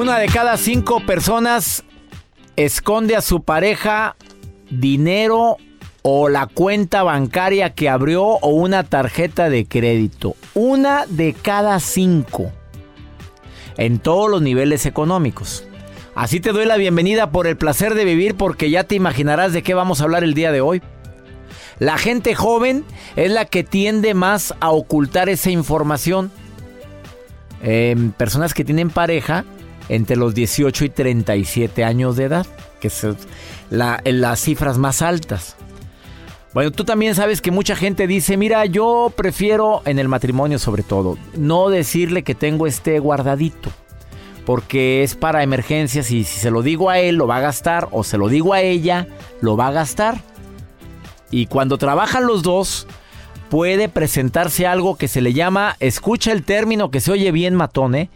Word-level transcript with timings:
Una 0.00 0.18
de 0.18 0.28
cada 0.28 0.56
cinco 0.56 1.00
personas 1.00 1.84
esconde 2.56 3.16
a 3.16 3.20
su 3.20 3.42
pareja 3.42 4.16
dinero 4.70 5.58
o 6.00 6.30
la 6.30 6.46
cuenta 6.46 7.02
bancaria 7.02 7.74
que 7.74 7.90
abrió 7.90 8.22
o 8.22 8.48
una 8.48 8.82
tarjeta 8.82 9.50
de 9.50 9.66
crédito. 9.66 10.36
Una 10.54 11.04
de 11.06 11.34
cada 11.34 11.78
cinco. 11.80 12.50
En 13.76 13.98
todos 13.98 14.30
los 14.30 14.40
niveles 14.40 14.86
económicos. 14.86 15.66
Así 16.14 16.40
te 16.40 16.52
doy 16.52 16.64
la 16.64 16.78
bienvenida 16.78 17.30
por 17.30 17.46
el 17.46 17.58
placer 17.58 17.94
de 17.94 18.06
vivir 18.06 18.36
porque 18.36 18.70
ya 18.70 18.84
te 18.84 18.94
imaginarás 18.94 19.52
de 19.52 19.62
qué 19.62 19.74
vamos 19.74 20.00
a 20.00 20.04
hablar 20.04 20.24
el 20.24 20.32
día 20.32 20.50
de 20.50 20.62
hoy. 20.62 20.80
La 21.78 21.98
gente 21.98 22.34
joven 22.34 22.86
es 23.16 23.30
la 23.30 23.44
que 23.44 23.64
tiende 23.64 24.14
más 24.14 24.54
a 24.60 24.70
ocultar 24.70 25.28
esa 25.28 25.50
información. 25.50 26.32
Eh, 27.62 27.94
personas 28.16 28.54
que 28.54 28.64
tienen 28.64 28.88
pareja 28.88 29.44
entre 29.90 30.14
los 30.14 30.34
18 30.34 30.84
y 30.84 30.88
37 30.88 31.84
años 31.84 32.16
de 32.16 32.24
edad, 32.24 32.46
que 32.80 32.90
son 32.90 33.16
las 33.70 34.40
cifras 34.40 34.78
más 34.78 35.02
altas. 35.02 35.56
Bueno, 36.54 36.70
tú 36.70 36.84
también 36.84 37.16
sabes 37.16 37.40
que 37.40 37.50
mucha 37.50 37.74
gente 37.74 38.06
dice, 38.06 38.36
mira, 38.36 38.64
yo 38.66 39.12
prefiero 39.14 39.82
en 39.84 39.98
el 39.98 40.08
matrimonio 40.08 40.60
sobre 40.60 40.84
todo, 40.84 41.18
no 41.36 41.68
decirle 41.70 42.22
que 42.22 42.36
tengo 42.36 42.68
este 42.68 43.00
guardadito, 43.00 43.70
porque 44.46 45.02
es 45.02 45.16
para 45.16 45.42
emergencias 45.42 46.12
y 46.12 46.22
si 46.22 46.38
se 46.38 46.52
lo 46.52 46.62
digo 46.62 46.88
a 46.88 47.00
él 47.00 47.16
lo 47.16 47.26
va 47.26 47.36
a 47.36 47.40
gastar 47.40 47.88
o 47.90 48.04
se 48.04 48.16
lo 48.16 48.28
digo 48.28 48.54
a 48.54 48.62
ella 48.62 49.08
lo 49.40 49.56
va 49.56 49.68
a 49.68 49.72
gastar. 49.72 50.20
Y 51.32 51.46
cuando 51.46 51.78
trabajan 51.78 52.26
los 52.26 52.42
dos, 52.42 52.86
puede 53.48 53.88
presentarse 53.88 54.68
algo 54.68 54.96
que 54.96 55.08
se 55.08 55.20
le 55.20 55.32
llama, 55.32 55.76
escucha 55.80 56.30
el 56.30 56.44
término 56.44 56.92
que 56.92 57.00
se 57.00 57.10
oye 57.12 57.32
bien 57.32 57.54
matón, 57.54 57.96
¿eh? 57.96 58.08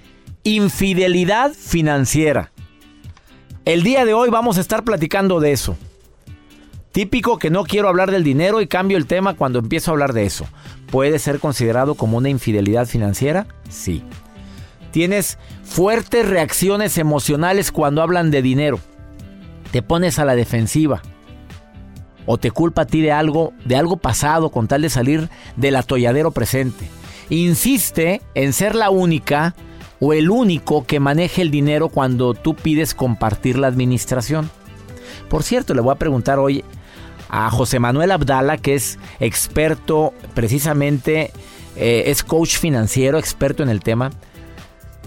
Infidelidad 0.45 1.53
financiera. 1.53 2.53
El 3.65 3.83
día 3.83 4.05
de 4.05 4.13
hoy 4.13 4.29
vamos 4.29 4.59
a 4.59 4.61
estar 4.61 4.85
platicando 4.85 5.41
de 5.41 5.53
eso. 5.53 5.75
Típico 6.93 7.39
que 7.39 7.49
no 7.49 7.65
quiero 7.65 7.89
hablar 7.89 8.11
del 8.11 8.23
dinero 8.23 8.61
y 8.61 8.67
cambio 8.67 8.99
el 8.99 9.07
tema 9.07 9.35
cuando 9.35 9.59
empiezo 9.59 9.91
a 9.91 9.95
hablar 9.95 10.13
de 10.13 10.27
eso. 10.27 10.47
¿Puede 10.91 11.19
ser 11.19 11.41
considerado 11.41 11.95
como 11.95 12.19
una 12.19 12.29
infidelidad 12.29 12.87
financiera? 12.87 13.47
Sí. 13.71 14.03
Tienes 14.93 15.39
fuertes 15.65 16.29
reacciones 16.29 16.99
emocionales 16.99 17.73
cuando 17.73 18.03
hablan 18.03 18.31
de 18.31 18.43
dinero. 18.43 18.79
Te 19.73 19.81
pones 19.81 20.19
a 20.19 20.27
la 20.27 20.37
defensiva. 20.37 21.01
O 22.27 22.37
te 22.37 22.51
culpa 22.51 22.83
a 22.83 22.87
ti 22.87 23.01
de 23.01 23.13
algo, 23.13 23.55
de 23.65 23.77
algo 23.77 23.97
pasado 23.97 24.51
con 24.51 24.69
tal 24.69 24.83
de 24.83 24.91
salir 24.91 25.31
del 25.57 25.77
atolladero 25.77 26.33
presente. 26.33 26.87
Insiste 27.31 28.21
en 28.35 28.53
ser 28.53 28.75
la 28.75 28.91
única 28.91 29.55
o 30.01 30.13
el 30.13 30.31
único 30.31 30.85
que 30.85 31.01
maneje 31.01 31.43
el 31.43 31.51
dinero 31.51 31.89
cuando 31.89 32.35
tú 32.35 32.55
pides 32.55 32.95
compartir 32.95 33.59
la 33.59 33.69
administración. 33.69 34.51
Por 35.29 35.43
cierto, 35.43 35.75
le 35.75 35.81
voy 35.81 35.93
a 35.93 35.99
preguntar 35.99 36.39
hoy 36.39 36.65
a 37.29 37.51
José 37.51 37.79
Manuel 37.79 38.13
Abdala, 38.13 38.59
que 38.59 38.75
es 38.75 38.99
experto 39.21 40.13
precisamente, 40.35 41.33
eh, 41.77 42.05
es 42.07 42.23
coach 42.23 42.59
financiero, 42.59 43.19
experto 43.19 43.63
en 43.63 43.69
el 43.69 43.81
tema. 43.81 44.11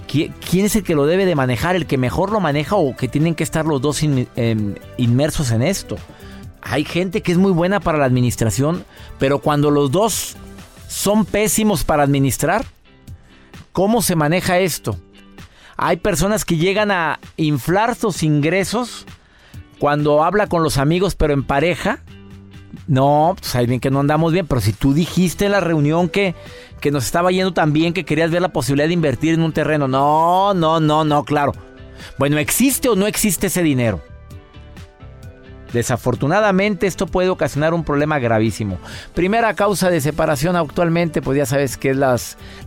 ¿Quién 0.08 0.66
es 0.66 0.76
el 0.76 0.84
que 0.84 0.96
lo 0.96 1.06
debe 1.06 1.26
de 1.26 1.36
manejar? 1.36 1.76
¿El 1.76 1.86
que 1.86 1.98
mejor 1.98 2.32
lo 2.32 2.40
maneja 2.40 2.78
o 2.78 2.96
que 2.96 3.10
tienen 3.10 3.36
que 3.36 3.44
estar 3.44 3.66
los 3.66 3.82
dos 3.82 4.02
em, 4.04 4.76
inmersos 4.98 5.52
en 5.52 5.62
esto? 5.62 5.98
Hay 6.62 6.86
gente 6.86 7.22
que 7.22 7.34
es 7.34 7.38
muy 7.38 7.52
buena 7.52 7.82
para 7.82 7.98
la 7.98 8.06
administración, 8.06 8.86
pero 9.20 9.40
cuando 9.40 9.70
los 9.70 9.92
dos 9.92 10.36
son 10.88 11.26
pésimos 11.26 11.84
para 11.84 12.04
administrar, 12.04 12.66
¿Cómo 13.78 14.02
se 14.02 14.16
maneja 14.16 14.58
esto? 14.58 14.98
Hay 15.76 15.98
personas 15.98 16.46
que 16.46 16.58
llegan 16.58 16.90
a 16.90 17.20
inflar 17.36 17.94
sus 17.94 18.24
ingresos 18.24 19.06
cuando 19.78 20.24
habla 20.24 20.48
con 20.48 20.64
los 20.64 20.80
amigos, 20.80 21.14
pero 21.14 21.32
en 21.32 21.44
pareja. 21.44 22.00
No, 22.88 23.36
pues 23.38 23.54
hay 23.54 23.68
bien 23.68 23.80
que 23.80 23.92
no 23.92 24.00
andamos 24.00 24.34
bien, 24.34 24.48
pero 24.48 24.62
si 24.62 24.74
tú 24.74 24.96
dijiste 24.96 25.46
en 25.46 25.52
la 25.52 25.60
reunión 25.60 26.10
que, 26.10 26.34
que 26.82 26.90
nos 26.90 27.06
estaba 27.06 27.30
yendo 27.30 27.54
tan 27.54 27.72
bien 27.72 27.94
que 27.94 28.04
querías 28.04 28.32
ver 28.32 28.42
la 28.42 28.52
posibilidad 28.52 28.88
de 28.88 28.96
invertir 28.96 29.36
en 29.36 29.44
un 29.44 29.54
terreno. 29.54 29.88
No, 29.88 30.56
no, 30.56 30.80
no, 30.80 31.04
no, 31.04 31.24
claro. 31.24 31.52
Bueno, 32.18 32.40
¿existe 32.40 32.90
o 32.90 32.96
no 32.96 33.06
existe 33.06 33.46
ese 33.46 33.62
dinero? 33.62 34.02
Desafortunadamente 35.74 36.88
esto 36.88 37.08
puede 37.08 37.30
ocasionar 37.30 37.74
un 37.74 37.84
problema 37.84 38.20
gravísimo. 38.20 38.78
Primera 39.14 39.54
causa 39.54 39.90
de 39.90 40.02
separación 40.02 40.56
actualmente, 40.56 41.22
pues 41.22 41.38
ya 41.38 41.46
sabes 41.46 41.78
que 41.78 41.90
es 41.92 41.98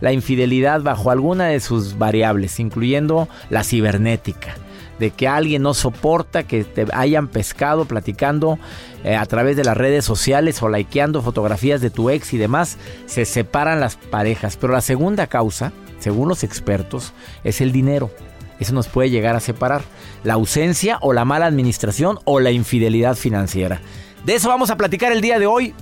la 0.01 0.13
infidelidad 0.13 0.83
bajo 0.83 1.11
alguna 1.11 1.47
de 1.47 1.61
sus 1.61 1.99
variables, 1.99 2.61
incluyendo 2.61 3.29
la 3.49 3.65
cibernética. 3.65 4.55
De 4.99 5.11
que 5.11 5.27
alguien 5.27 5.63
no 5.63 5.73
soporta 5.73 6.43
que 6.43 6.63
te 6.63 6.87
hayan 6.93 7.29
pescado 7.29 7.87
platicando 7.87 8.59
eh, 9.03 9.17
a 9.17 9.25
través 9.25 9.57
de 9.57 9.65
las 9.65 9.75
redes 9.75 10.05
sociales 10.05 10.63
o 10.63 10.69
likeando 10.69 11.23
fotografías 11.23 11.81
de 11.81 11.89
tu 11.89 12.11
ex 12.11 12.35
y 12.35 12.39
demás, 12.39 12.77
se 13.07 13.25
separan 13.25 13.81
las 13.81 13.97
parejas. 13.97 14.59
Pero 14.59 14.75
la 14.75 14.83
segunda 14.83 15.27
causa, 15.27 15.73
según 16.01 16.29
los 16.29 16.45
expertos, 16.45 17.15
es 17.45 17.63
el 17.63 17.73
dinero. 17.73 18.11
Eso 18.61 18.75
nos 18.75 18.89
puede 18.89 19.11
llegar 19.11 19.35
a 19.35 19.41
separar. 19.41 19.83
La 20.23 20.35
ausencia 20.35 20.99
o 21.01 21.13
la 21.13 21.25
mala 21.25 21.47
administración 21.47 22.19
o 22.25 22.39
la 22.39 22.51
infidelidad 22.51 23.17
financiera. 23.17 23.81
De 24.25 24.35
eso 24.35 24.49
vamos 24.49 24.71
a 24.71 24.77
platicar 24.77 25.13
el 25.13 25.23
día 25.23 25.39
de 25.39 25.47
hoy. 25.47 25.75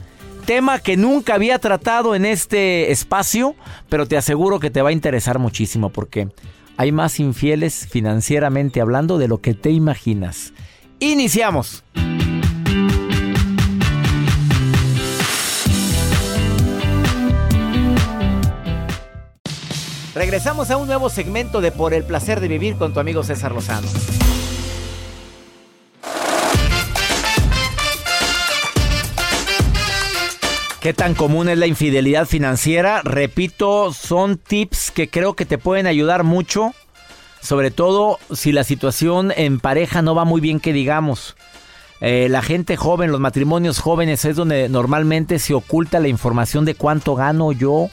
Tema 0.47 0.79
que 0.79 0.97
nunca 0.97 1.35
había 1.35 1.59
tratado 1.59 2.15
en 2.15 2.25
este 2.25 2.91
espacio, 2.91 3.55
pero 3.91 4.07
te 4.07 4.17
aseguro 4.17 4.61
que 4.61 4.71
te 4.71 4.81
va 4.81 4.89
a 4.89 4.93
interesar 4.93 5.39
muchísimo 5.39 5.91
porque 5.91 6.29
hay 6.79 6.93
más 6.93 7.21
infieles 7.21 7.87
financieramente 7.91 8.81
hablando 8.81 9.19
de 9.19 9.29
lo 9.29 9.43
que 9.43 9.53
te 9.53 9.71
imaginas. 9.71 10.55
Iniciamos. 11.01 11.85
Regresamos 20.19 20.73
a 20.73 20.77
un 20.77 20.89
nuevo 20.89 21.11
segmento 21.11 21.61
de 21.61 21.71
Por 21.71 21.95
el 21.95 22.03
placer 22.03 22.41
de 22.41 22.49
vivir 22.49 22.75
con 22.75 22.93
tu 22.93 22.99
amigo 22.99 23.23
César 23.23 23.53
Lozano. 23.53 23.87
¿Qué 30.81 30.93
tan 30.93 31.15
común 31.15 31.49
es 31.49 31.57
la 31.57 31.69
infidelidad 31.69 32.27
financiera? 32.27 33.01
Repito, 33.05 33.93
son 33.93 34.39
tips 34.39 34.91
que 34.91 35.09
creo 35.09 35.35
que 35.35 35.47
te 35.47 35.57
pueden 35.57 35.87
ayudar 35.87 36.25
mucho, 36.25 36.73
sobre 37.41 37.71
todo 37.71 38.19
si 38.35 38.51
la 38.51 38.65
situación 38.65 39.33
en 39.37 39.61
pareja 39.61 40.03
no 40.03 40.17
va 40.17 40.25
muy 40.25 40.41
bien 40.41 40.59
que 40.59 40.73
digamos. 40.73 41.37
Eh, 42.01 42.27
la 42.29 42.43
gente 42.43 42.77
joven, 42.77 43.13
los 43.13 43.21
matrimonios 43.21 43.79
jóvenes 43.79 44.25
es 44.25 44.35
donde 44.35 44.69
normalmente 44.69 45.39
se 45.39 45.55
oculta 45.55 46.01
la 46.01 46.09
información 46.09 46.65
de 46.65 46.75
cuánto 46.75 47.15
gano 47.15 47.53
yo, 47.53 47.89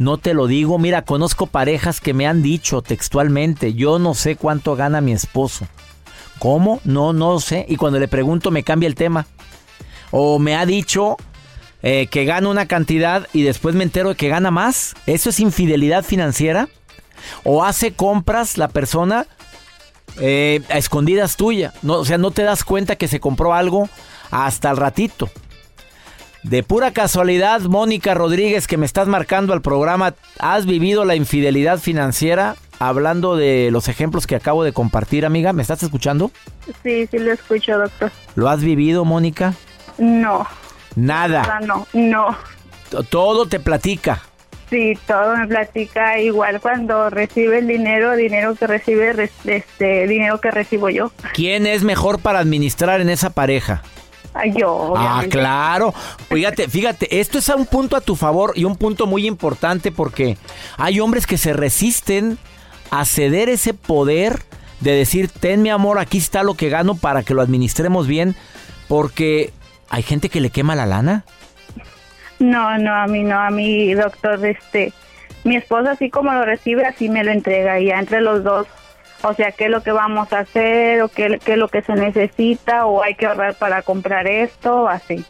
no 0.00 0.16
te 0.16 0.32
lo 0.32 0.46
digo, 0.46 0.78
mira, 0.78 1.02
conozco 1.02 1.46
parejas 1.46 2.00
que 2.00 2.14
me 2.14 2.26
han 2.26 2.40
dicho 2.40 2.80
textualmente, 2.80 3.74
yo 3.74 3.98
no 3.98 4.14
sé 4.14 4.34
cuánto 4.34 4.74
gana 4.74 5.02
mi 5.02 5.12
esposo. 5.12 5.68
¿Cómo? 6.38 6.80
No, 6.84 7.12
no 7.12 7.38
sé. 7.38 7.66
Y 7.68 7.76
cuando 7.76 7.98
le 7.98 8.08
pregunto 8.08 8.50
me 8.50 8.62
cambia 8.62 8.86
el 8.86 8.94
tema. 8.94 9.26
O 10.10 10.38
me 10.38 10.56
ha 10.56 10.64
dicho 10.64 11.18
eh, 11.82 12.06
que 12.06 12.24
gana 12.24 12.48
una 12.48 12.64
cantidad 12.64 13.28
y 13.34 13.42
después 13.42 13.74
me 13.74 13.84
entero 13.84 14.08
de 14.08 14.14
que 14.14 14.30
gana 14.30 14.50
más. 14.50 14.94
¿Eso 15.04 15.28
es 15.28 15.38
infidelidad 15.38 16.02
financiera? 16.02 16.70
¿O 17.44 17.62
hace 17.62 17.92
compras 17.92 18.56
la 18.56 18.68
persona 18.68 19.26
eh, 20.18 20.62
a 20.70 20.78
escondidas 20.78 21.36
tuya? 21.36 21.74
No, 21.82 21.96
o 21.98 22.04
sea, 22.06 22.16
no 22.16 22.30
te 22.30 22.42
das 22.42 22.64
cuenta 22.64 22.96
que 22.96 23.06
se 23.06 23.20
compró 23.20 23.52
algo 23.52 23.86
hasta 24.30 24.70
el 24.70 24.78
ratito. 24.78 25.28
De 26.42 26.62
pura 26.62 26.92
casualidad, 26.92 27.60
Mónica 27.62 28.14
Rodríguez, 28.14 28.66
que 28.66 28.78
me 28.78 28.86
estás 28.86 29.06
marcando 29.06 29.52
al 29.52 29.60
programa, 29.60 30.14
¿has 30.38 30.64
vivido 30.64 31.04
la 31.04 31.14
infidelidad 31.14 31.78
financiera? 31.78 32.56
Hablando 32.78 33.36
de 33.36 33.68
los 33.70 33.88
ejemplos 33.88 34.26
que 34.26 34.36
acabo 34.36 34.64
de 34.64 34.72
compartir, 34.72 35.26
amiga, 35.26 35.52
¿me 35.52 35.60
estás 35.60 35.82
escuchando? 35.82 36.30
Sí, 36.82 37.06
sí 37.10 37.18
lo 37.18 37.32
escucho, 37.32 37.76
doctor. 37.76 38.10
¿Lo 38.36 38.48
has 38.48 38.62
vivido, 38.62 39.04
Mónica? 39.04 39.52
No. 39.98 40.46
Nada. 40.96 41.60
No, 41.60 41.86
no. 41.92 42.36
Todo 43.10 43.46
te 43.46 43.60
platica. 43.60 44.22
Sí, 44.70 44.96
todo 45.06 45.36
me 45.36 45.46
platica 45.46 46.20
igual 46.20 46.60
cuando 46.60 47.10
recibe 47.10 47.58
el 47.58 47.66
dinero, 47.66 48.16
dinero 48.16 48.54
que 48.54 48.66
recibe, 48.66 49.30
este, 49.44 50.06
dinero 50.06 50.40
que 50.40 50.50
recibo 50.50 50.88
yo. 50.88 51.12
¿Quién 51.34 51.66
es 51.66 51.82
mejor 51.82 52.20
para 52.20 52.38
administrar 52.38 53.00
en 53.00 53.10
esa 53.10 53.30
pareja? 53.30 53.82
Yo. 54.54 54.94
Ah, 54.96 55.24
claro. 55.28 55.92
Fíjate, 56.28 56.68
fíjate, 56.68 57.20
esto 57.20 57.38
es 57.38 57.48
un 57.48 57.66
punto 57.66 57.96
a 57.96 58.00
tu 58.00 58.16
favor 58.16 58.52
y 58.54 58.64
un 58.64 58.76
punto 58.76 59.06
muy 59.06 59.26
importante 59.26 59.90
porque 59.92 60.38
hay 60.76 61.00
hombres 61.00 61.26
que 61.26 61.36
se 61.36 61.52
resisten 61.52 62.38
a 62.90 63.04
ceder 63.04 63.48
ese 63.48 63.74
poder 63.74 64.42
de 64.80 64.92
decir, 64.92 65.28
ten 65.28 65.62
mi 65.62 65.70
amor, 65.70 65.98
aquí 65.98 66.18
está 66.18 66.42
lo 66.42 66.54
que 66.54 66.68
gano 66.68 66.94
para 66.94 67.22
que 67.22 67.34
lo 67.34 67.42
administremos 67.42 68.06
bien, 68.06 68.34
porque 68.88 69.52
hay 69.90 70.02
gente 70.02 70.28
que 70.28 70.40
le 70.40 70.50
quema 70.50 70.74
la 70.74 70.86
lana. 70.86 71.24
No, 72.38 72.78
no, 72.78 72.94
a 72.94 73.06
mí 73.06 73.22
no, 73.22 73.38
a 73.38 73.50
mí, 73.50 73.92
doctor, 73.92 74.44
este, 74.46 74.92
mi 75.44 75.56
esposa 75.56 75.92
así 75.92 76.08
como 76.08 76.32
lo 76.32 76.44
recibe, 76.44 76.86
así 76.86 77.08
me 77.08 77.22
lo 77.22 77.30
entrega, 77.30 77.78
y 77.78 77.86
ya 77.86 77.98
entre 77.98 78.22
los 78.22 78.42
dos 78.42 78.66
o 79.22 79.34
sea, 79.34 79.52
qué 79.52 79.64
es 79.64 79.70
lo 79.70 79.82
que 79.82 79.92
vamos 79.92 80.32
a 80.32 80.40
hacer 80.40 81.02
o 81.02 81.08
qué, 81.08 81.38
es 81.44 81.56
lo 81.56 81.68
que 81.68 81.82
se 81.82 81.94
necesita 81.94 82.86
o 82.86 83.02
hay 83.02 83.14
que 83.14 83.26
ahorrar 83.26 83.54
para 83.54 83.82
comprar 83.82 84.26
esto, 84.26 84.88
así. 84.88 85.24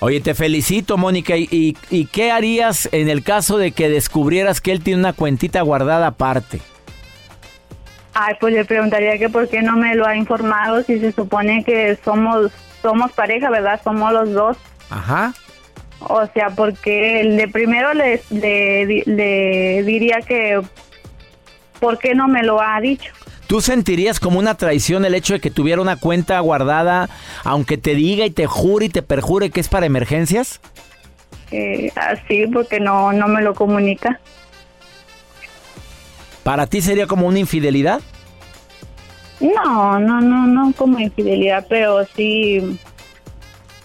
Oye, 0.00 0.20
te 0.20 0.34
felicito, 0.34 0.96
Mónica. 0.96 1.36
¿Y, 1.36 1.76
¿Y, 1.90 2.06
qué 2.06 2.30
harías 2.30 2.88
en 2.92 3.10
el 3.10 3.22
caso 3.22 3.58
de 3.58 3.72
que 3.72 3.90
descubrieras 3.90 4.60
que 4.60 4.72
él 4.72 4.82
tiene 4.82 5.00
una 5.00 5.12
cuentita 5.12 5.60
guardada 5.60 6.08
aparte? 6.08 6.60
Ay, 8.14 8.34
pues 8.40 8.54
le 8.54 8.64
preguntaría 8.64 9.18
que 9.18 9.28
por 9.28 9.48
qué 9.48 9.62
no 9.62 9.76
me 9.76 9.94
lo 9.94 10.06
ha 10.06 10.16
informado 10.16 10.82
si 10.82 10.98
se 10.98 11.12
supone 11.12 11.64
que 11.64 11.98
somos 12.02 12.50
somos 12.82 13.12
pareja, 13.12 13.50
¿verdad? 13.50 13.80
Somos 13.84 14.12
los 14.12 14.32
dos. 14.32 14.56
Ajá. 14.88 15.34
O 16.00 16.26
sea, 16.32 16.48
porque 16.50 17.22
de 17.36 17.48
primero 17.48 17.92
le, 17.92 18.22
le, 18.30 19.02
le 19.04 19.82
diría 19.82 20.20
que 20.26 20.60
¿por 21.80 21.98
qué 21.98 22.14
no 22.14 22.28
me 22.28 22.42
lo 22.42 22.60
ha 22.60 22.80
dicho? 22.80 23.12
¿Tú 23.46 23.60
sentirías 23.60 24.20
como 24.20 24.38
una 24.38 24.54
traición 24.56 25.04
el 25.04 25.14
hecho 25.14 25.32
de 25.32 25.40
que 25.40 25.50
tuviera 25.50 25.82
una 25.82 25.96
cuenta 25.96 26.38
guardada, 26.38 27.08
aunque 27.42 27.78
te 27.78 27.96
diga 27.96 28.24
y 28.24 28.30
te 28.30 28.46
jure 28.46 28.86
y 28.86 28.88
te 28.90 29.02
perjure 29.02 29.50
que 29.50 29.58
es 29.58 29.68
para 29.68 29.86
emergencias? 29.86 30.60
Eh, 31.50 31.90
así, 31.96 32.46
porque 32.46 32.78
no, 32.78 33.12
no 33.12 33.26
me 33.26 33.42
lo 33.42 33.54
comunica. 33.54 34.20
¿Para 36.44 36.68
ti 36.68 36.80
sería 36.80 37.08
como 37.08 37.26
una 37.26 37.40
infidelidad? 37.40 38.00
No, 39.40 39.98
no, 39.98 40.20
no, 40.20 40.46
no 40.46 40.72
como 40.76 41.00
infidelidad, 41.00 41.66
pero 41.68 42.06
sí, 42.14 42.78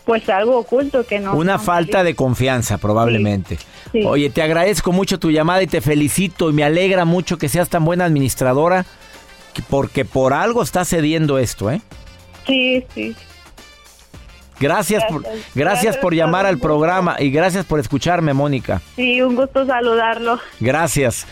pues 0.06 0.30
algo 0.30 0.60
oculto 0.60 1.06
que 1.06 1.20
no. 1.20 1.36
Una 1.36 1.58
falta 1.58 2.04
de 2.04 2.16
confianza, 2.16 2.78
probablemente. 2.78 3.58
Oye, 4.06 4.30
te 4.30 4.42
agradezco 4.42 4.92
mucho 4.92 5.20
tu 5.20 5.32
llamada 5.32 5.64
y 5.64 5.68
te 5.68 5.82
felicito 5.82 6.50
y 6.50 6.54
me 6.54 6.64
alegra 6.64 7.06
mucho 7.06 7.38
que 7.38 7.50
seas 7.50 7.70
tan 7.70 7.86
buena 7.86 8.06
administradora 8.06 8.86
porque 9.70 10.06
por 10.06 10.34
algo 10.34 10.62
está 10.62 10.84
cediendo 10.86 11.38
esto, 11.38 11.72
¿eh? 11.72 11.82
Sí, 12.46 12.84
sí. 12.94 13.16
Gracias, 14.60 15.04
por, 15.06 15.24
gracias, 15.54 15.98
por 15.98 16.14
llamar 16.14 16.46
al 16.46 16.60
programa 16.60 17.18
y 17.20 17.30
gracias 17.30 17.66
por 17.66 17.80
escucharme, 17.80 18.34
Mónica. 18.34 18.82
Sí, 18.96 19.22
un 19.22 19.36
gusto 19.36 19.66
saludarlo. 19.66 20.40
Gracias. 20.60 21.26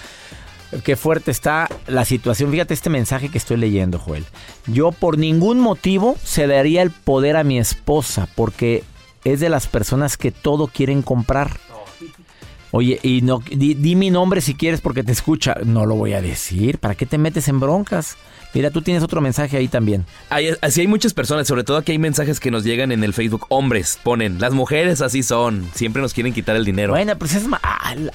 Qué 0.83 0.95
fuerte 0.95 1.31
está 1.31 1.69
la 1.87 2.03
situación. 2.03 2.51
Fíjate 2.51 2.73
este 2.73 2.89
mensaje 2.89 3.29
que 3.29 3.37
estoy 3.37 3.57
leyendo, 3.57 3.99
Joel. 3.99 4.25
Yo 4.65 4.91
por 4.91 5.17
ningún 5.17 5.59
motivo 5.59 6.15
cedería 6.23 6.81
el 6.81 6.91
poder 6.91 7.37
a 7.37 7.43
mi 7.43 7.59
esposa 7.59 8.27
porque 8.35 8.83
es 9.23 9.39
de 9.39 9.49
las 9.49 9.67
personas 9.67 10.17
que 10.17 10.31
todo 10.31 10.67
quieren 10.67 11.01
comprar. 11.01 11.51
Oye, 12.75 12.99
y 13.03 13.21
no, 13.21 13.39
di, 13.55 13.95
mi 13.95 14.09
nombre 14.09 14.41
si 14.41 14.55
quieres 14.55 14.81
porque 14.81 15.03
te 15.03 15.11
escucha. 15.11 15.57
No 15.63 15.85
lo 15.85 15.93
voy 15.93 16.13
a 16.13 16.23
decir. 16.23 16.79
¿Para 16.79 16.95
qué 16.95 17.05
te 17.05 17.19
metes 17.19 17.47
en 17.47 17.59
broncas? 17.59 18.17
Mira, 18.55 18.71
tú 18.71 18.81
tienes 18.81 19.03
otro 19.03 19.21
mensaje 19.21 19.57
ahí 19.57 19.67
también. 19.67 20.07
así 20.59 20.81
hay 20.81 20.87
muchas 20.87 21.13
personas, 21.13 21.47
sobre 21.47 21.63
todo 21.63 21.77
aquí 21.77 21.91
hay 21.91 21.99
mensajes 21.99 22.39
que 22.39 22.49
nos 22.49 22.63
llegan 22.63 22.91
en 22.91 23.03
el 23.03 23.13
Facebook. 23.13 23.45
Hombres 23.49 23.99
ponen, 24.01 24.39
las 24.39 24.53
mujeres 24.53 25.01
así 25.01 25.21
son, 25.21 25.69
siempre 25.75 26.01
nos 26.01 26.15
quieren 26.15 26.33
quitar 26.33 26.55
el 26.55 26.65
dinero. 26.65 26.93
Bueno, 26.93 27.15
pues 27.15 27.35
es, 27.35 27.45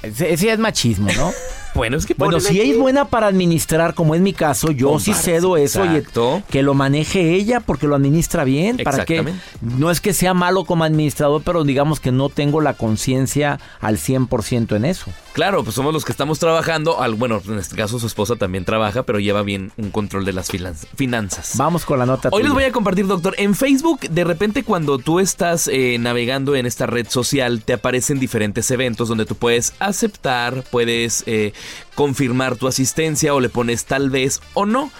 ese 0.02 0.52
es 0.52 0.58
machismo, 0.58 1.08
¿no? 1.16 1.30
Bueno, 1.74 1.96
es 1.96 2.06
que 2.06 2.14
Bueno, 2.14 2.40
si 2.40 2.60
es 2.60 2.78
buena 2.78 3.06
para 3.06 3.26
administrar, 3.26 3.94
como 3.94 4.14
es 4.14 4.20
mi 4.20 4.32
caso, 4.32 4.70
yo 4.70 4.98
sí 4.98 5.14
cedo 5.14 5.56
eso 5.56 5.84
y 5.84 6.02
que 6.50 6.62
lo 6.62 6.74
maneje 6.74 7.34
ella 7.34 7.60
porque 7.60 7.86
lo 7.86 7.94
administra 7.94 8.44
bien. 8.44 8.78
¿Para 8.78 9.04
que 9.04 9.24
No 9.60 9.90
es 9.90 10.00
que 10.00 10.12
sea 10.12 10.34
malo 10.34 10.64
como 10.64 10.84
administrador, 10.84 11.42
pero 11.44 11.64
digamos 11.64 12.00
que 12.00 12.12
no 12.12 12.28
tengo 12.28 12.60
la 12.60 12.74
conciencia 12.74 13.60
al 13.80 13.98
100% 13.98 14.76
en 14.76 14.84
eso. 14.84 15.10
Claro, 15.32 15.62
pues 15.62 15.76
somos 15.76 15.92
los 15.92 16.04
que 16.04 16.12
estamos 16.12 16.38
trabajando. 16.38 17.00
Al, 17.00 17.14
bueno, 17.14 17.40
en 17.46 17.58
este 17.58 17.76
caso 17.76 17.98
su 17.98 18.06
esposa 18.06 18.36
también 18.36 18.64
trabaja, 18.64 19.04
pero 19.04 19.20
lleva 19.20 19.42
bien 19.42 19.70
un 19.76 19.90
control 19.90 20.24
de 20.24 20.32
las 20.32 20.50
finanzas. 20.96 21.52
Vamos 21.56 21.84
con 21.84 21.98
la 21.98 22.06
nota. 22.06 22.28
Hoy 22.32 22.42
les 22.42 22.52
voy 22.52 22.64
a 22.64 22.72
compartir, 22.72 23.06
doctor. 23.06 23.34
En 23.38 23.54
Facebook, 23.54 24.00
de 24.00 24.24
repente 24.24 24.64
cuando 24.64 24.98
tú 24.98 25.20
estás 25.20 25.68
eh, 25.68 25.96
navegando 26.00 26.56
en 26.56 26.66
esta 26.66 26.86
red 26.86 27.08
social, 27.08 27.62
te 27.62 27.72
aparecen 27.72 28.18
diferentes 28.18 28.70
eventos 28.70 29.08
donde 29.08 29.26
tú 29.26 29.36
puedes 29.36 29.74
aceptar, 29.78 30.64
puedes 30.70 31.22
eh, 31.26 31.52
confirmar 31.94 32.56
tu 32.56 32.68
asistencia 32.68 33.34
o 33.34 33.40
le 33.40 33.48
pones 33.48 33.84
tal 33.84 34.10
vez 34.10 34.40
o 34.54 34.66
no. 34.66 34.90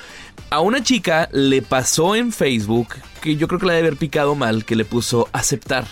A 0.50 0.60
una 0.60 0.82
chica 0.82 1.28
le 1.32 1.62
pasó 1.62 2.14
en 2.14 2.32
Facebook, 2.32 2.88
que 3.20 3.36
yo 3.36 3.48
creo 3.48 3.60
que 3.60 3.66
la 3.66 3.74
debe 3.74 3.88
haber 3.88 3.98
picado 3.98 4.34
mal, 4.34 4.64
que 4.64 4.76
le 4.76 4.84
puso 4.84 5.28
aceptar. 5.32 5.86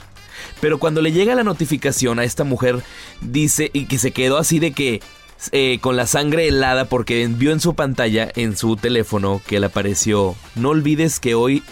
Pero 0.61 0.79
cuando 0.79 1.03
le 1.03 1.13
llega 1.13 1.35
la 1.35 1.45
notificación 1.45 2.19
a 2.19 2.25
esta 2.25 2.45
mujer, 2.45 2.83
dice 3.21 3.71
y 3.73 3.87
que 3.87 3.99
se 3.99 4.13
quedó 4.13 4.39
así 4.39 4.59
de 4.59 4.73
que 4.73 5.01
eh, 5.53 5.79
con 5.81 5.97
la 5.97 6.07
sangre 6.07 6.49
helada 6.49 6.87
porque 6.87 7.27
vio 7.27 7.53
en 7.53 7.61
su 7.61 7.75
pantalla, 7.75 8.31
en 8.35 8.57
su 8.57 8.77
teléfono, 8.77 9.43
que 9.47 9.61
le 9.61 9.67
apareció, 9.67 10.35
no 10.55 10.71
olvides 10.71 11.21
que 11.21 11.35
hoy 11.35 11.63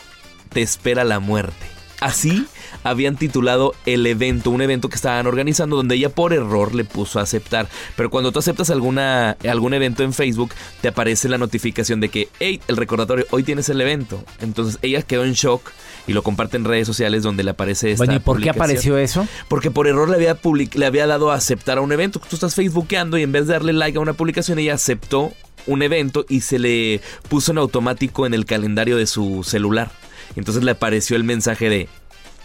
te 0.50 0.62
espera 0.62 1.04
la 1.04 1.20
muerte. 1.20 1.73
Así 2.00 2.46
habían 2.82 3.16
titulado 3.16 3.74
el 3.86 4.06
evento, 4.06 4.50
un 4.50 4.60
evento 4.62 4.88
que 4.88 4.96
estaban 4.96 5.26
organizando 5.26 5.76
donde 5.76 5.94
ella 5.94 6.08
por 6.08 6.32
error 6.32 6.74
le 6.74 6.84
puso 6.84 7.18
a 7.18 7.22
aceptar. 7.22 7.68
Pero 7.96 8.10
cuando 8.10 8.32
tú 8.32 8.38
aceptas 8.38 8.70
alguna, 8.70 9.36
algún 9.48 9.74
evento 9.74 10.02
en 10.02 10.12
Facebook, 10.12 10.52
te 10.80 10.88
aparece 10.88 11.28
la 11.28 11.38
notificación 11.38 12.00
de 12.00 12.08
que, 12.08 12.28
hey, 12.40 12.60
el 12.68 12.76
recordatorio, 12.76 13.26
hoy 13.30 13.42
tienes 13.42 13.68
el 13.68 13.80
evento. 13.80 14.22
Entonces 14.40 14.78
ella 14.82 15.02
quedó 15.02 15.24
en 15.24 15.32
shock 15.32 15.70
y 16.06 16.12
lo 16.12 16.22
comparte 16.22 16.56
en 16.56 16.64
redes 16.64 16.86
sociales 16.86 17.22
donde 17.22 17.44
le 17.44 17.50
aparece 17.50 17.92
esta 17.92 18.04
Bueno, 18.04 18.16
¿y 18.16 18.18
por 18.18 18.40
qué 18.40 18.50
apareció 18.50 18.98
eso? 18.98 19.26
Porque 19.48 19.70
por 19.70 19.86
error 19.86 20.08
le 20.08 20.16
había, 20.16 20.38
le 20.74 20.86
había 20.86 21.06
dado 21.06 21.30
a 21.30 21.36
aceptar 21.36 21.78
a 21.78 21.80
un 21.80 21.92
evento. 21.92 22.20
Tú 22.20 22.36
estás 22.36 22.54
facebookeando 22.54 23.18
y 23.18 23.22
en 23.22 23.32
vez 23.32 23.46
de 23.46 23.54
darle 23.54 23.72
like 23.72 23.96
a 23.96 24.00
una 24.00 24.12
publicación, 24.12 24.58
ella 24.58 24.74
aceptó 24.74 25.32
un 25.66 25.82
evento 25.82 26.26
y 26.28 26.40
se 26.42 26.58
le 26.58 27.00
puso 27.28 27.52
en 27.52 27.58
automático 27.58 28.26
en 28.26 28.34
el 28.34 28.44
calendario 28.44 28.96
de 28.96 29.06
su 29.06 29.44
celular. 29.44 29.90
Entonces 30.36 30.62
le 30.62 30.72
apareció 30.72 31.16
el 31.16 31.24
mensaje 31.24 31.68
de 31.68 31.88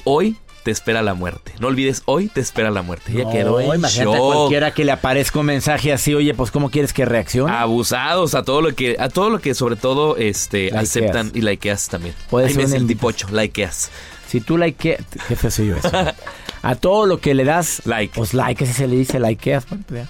hoy 0.03 0.38
te 0.63 0.71
espera 0.71 1.01
la 1.01 1.13
muerte. 1.13 1.53
No 1.59 1.67
olvides, 1.67 2.03
hoy 2.05 2.27
te 2.27 2.41
espera 2.41 2.71
la 2.71 2.81
muerte. 2.81 3.13
Ya 3.13 3.29
quedó 3.29 3.59
en 3.59 3.75
imagínate 3.75 4.17
a 4.17 4.19
cualquiera 4.19 4.74
que 4.74 4.86
le 4.86 4.91
aparezca 4.91 5.39
un 5.39 5.45
mensaje 5.45 5.93
así, 5.93 6.13
oye, 6.13 6.33
pues 6.33 6.51
¿cómo 6.51 6.69
quieres 6.69 6.93
que 6.93 7.05
reaccione? 7.05 7.51
Abusados 7.51 8.36
a 8.36 8.43
todo 8.43 8.62
lo 8.62 8.75
que, 8.75 8.98
a 9.00 9.09
todo 9.09 9.29
lo 9.29 9.39
que 9.39 9.53
sobre 9.53 9.75
todo 9.75 10.17
este 10.17 10.75
aceptan 10.77 11.31
y 11.33 11.41
likeas 11.41 11.88
también. 11.89 12.15
Puede 12.29 12.50
ser 12.50 12.75
el 12.75 12.88
tipocho, 12.88 13.27
likeas. 13.31 13.89
Si 14.27 14.41
tú 14.41 14.57
likeas, 14.57 15.03
jefe 15.27 15.50
soy 15.50 15.67
yo 15.67 15.77
eso. 15.77 15.89
a 16.62 16.75
todo 16.75 17.05
lo 17.05 17.19
que 17.19 17.33
le 17.33 17.45
das 17.45 17.81
like, 17.86 18.13
pues 18.15 18.33
like, 18.33 18.63
ese 18.63 18.74
se 18.74 18.88
le 18.88 18.95
dice 18.95 19.19
likeas. 19.19 19.65
Pues, 19.65 20.07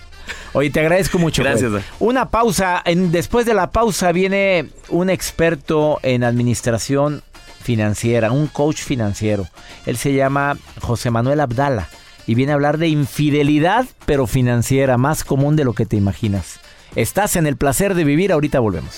oye, 0.54 0.70
te 0.70 0.80
agradezco 0.80 1.20
mucho. 1.20 1.44
Gracias. 1.44 1.72
Una 2.00 2.30
pausa. 2.30 2.82
En, 2.86 3.12
después 3.12 3.46
de 3.46 3.54
la 3.54 3.72
pausa 3.72 4.12
viene 4.12 4.70
un 4.90 5.10
experto 5.10 6.00
en 6.04 6.24
administración 6.24 7.24
financiera, 7.70 8.32
un 8.32 8.48
coach 8.48 8.78
financiero. 8.78 9.46
Él 9.86 9.96
se 9.96 10.12
llama 10.12 10.58
José 10.82 11.12
Manuel 11.12 11.40
Abdala 11.40 11.88
y 12.26 12.34
viene 12.34 12.52
a 12.52 12.56
hablar 12.56 12.80
de 12.80 12.88
infidelidad, 12.88 13.86
pero 14.08 14.26
financiera, 14.26 14.98
más 14.98 15.24
común 15.24 15.56
de 15.56 15.66
lo 15.66 15.74
que 15.74 15.86
te 15.86 15.96
imaginas. 15.96 16.60
Estás 16.96 17.36
en 17.36 17.46
el 17.46 17.58
placer 17.58 17.94
de 17.94 18.06
vivir, 18.06 18.32
ahorita 18.32 18.60
volvemos. 18.60 18.98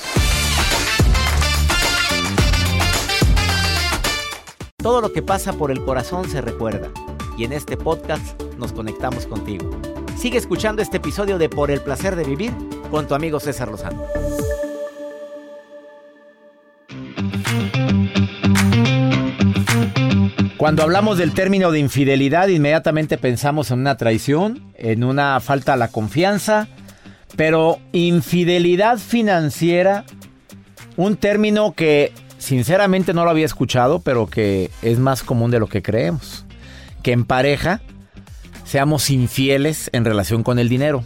Todo 4.77 5.01
lo 5.01 5.11
que 5.11 5.21
pasa 5.21 5.51
por 5.51 5.71
el 5.71 5.83
corazón 5.83 6.29
se 6.29 6.39
recuerda. 6.39 6.87
y 7.37 7.43
en 7.43 7.51
este 7.51 7.75
podcast 7.75 8.41
nos 8.57 8.71
conectamos 8.71 9.25
contigo. 9.25 9.69
Sigue 10.17 10.37
escuchando 10.37 10.81
este 10.81 10.97
episodio 10.97 11.37
de 11.37 11.49
Por 11.49 11.71
el 11.71 11.81
placer 11.81 12.15
de 12.15 12.23
vivir 12.23 12.53
con 12.89 13.05
tu 13.05 13.15
amigo 13.15 13.41
César 13.41 13.67
Lozano. 13.67 14.01
Cuando 20.61 20.83
hablamos 20.83 21.17
del 21.17 21.33
término 21.33 21.71
de 21.71 21.79
infidelidad, 21.79 22.47
inmediatamente 22.47 23.17
pensamos 23.17 23.71
en 23.71 23.79
una 23.79 23.97
traición, 23.97 24.71
en 24.75 25.03
una 25.03 25.39
falta 25.39 25.73
a 25.73 25.75
la 25.75 25.87
confianza, 25.87 26.67
pero 27.35 27.79
infidelidad 27.93 28.99
financiera, 28.99 30.05
un 30.97 31.15
término 31.15 31.73
que 31.73 32.13
sinceramente 32.37 33.11
no 33.11 33.25
lo 33.25 33.31
había 33.31 33.47
escuchado, 33.47 34.01
pero 34.01 34.27
que 34.27 34.69
es 34.83 34.99
más 34.99 35.23
común 35.23 35.49
de 35.49 35.59
lo 35.59 35.65
que 35.65 35.81
creemos. 35.81 36.45
Que 37.01 37.11
en 37.11 37.25
pareja 37.25 37.81
seamos 38.63 39.09
infieles 39.09 39.89
en 39.93 40.05
relación 40.05 40.43
con 40.43 40.59
el 40.59 40.69
dinero. 40.69 41.03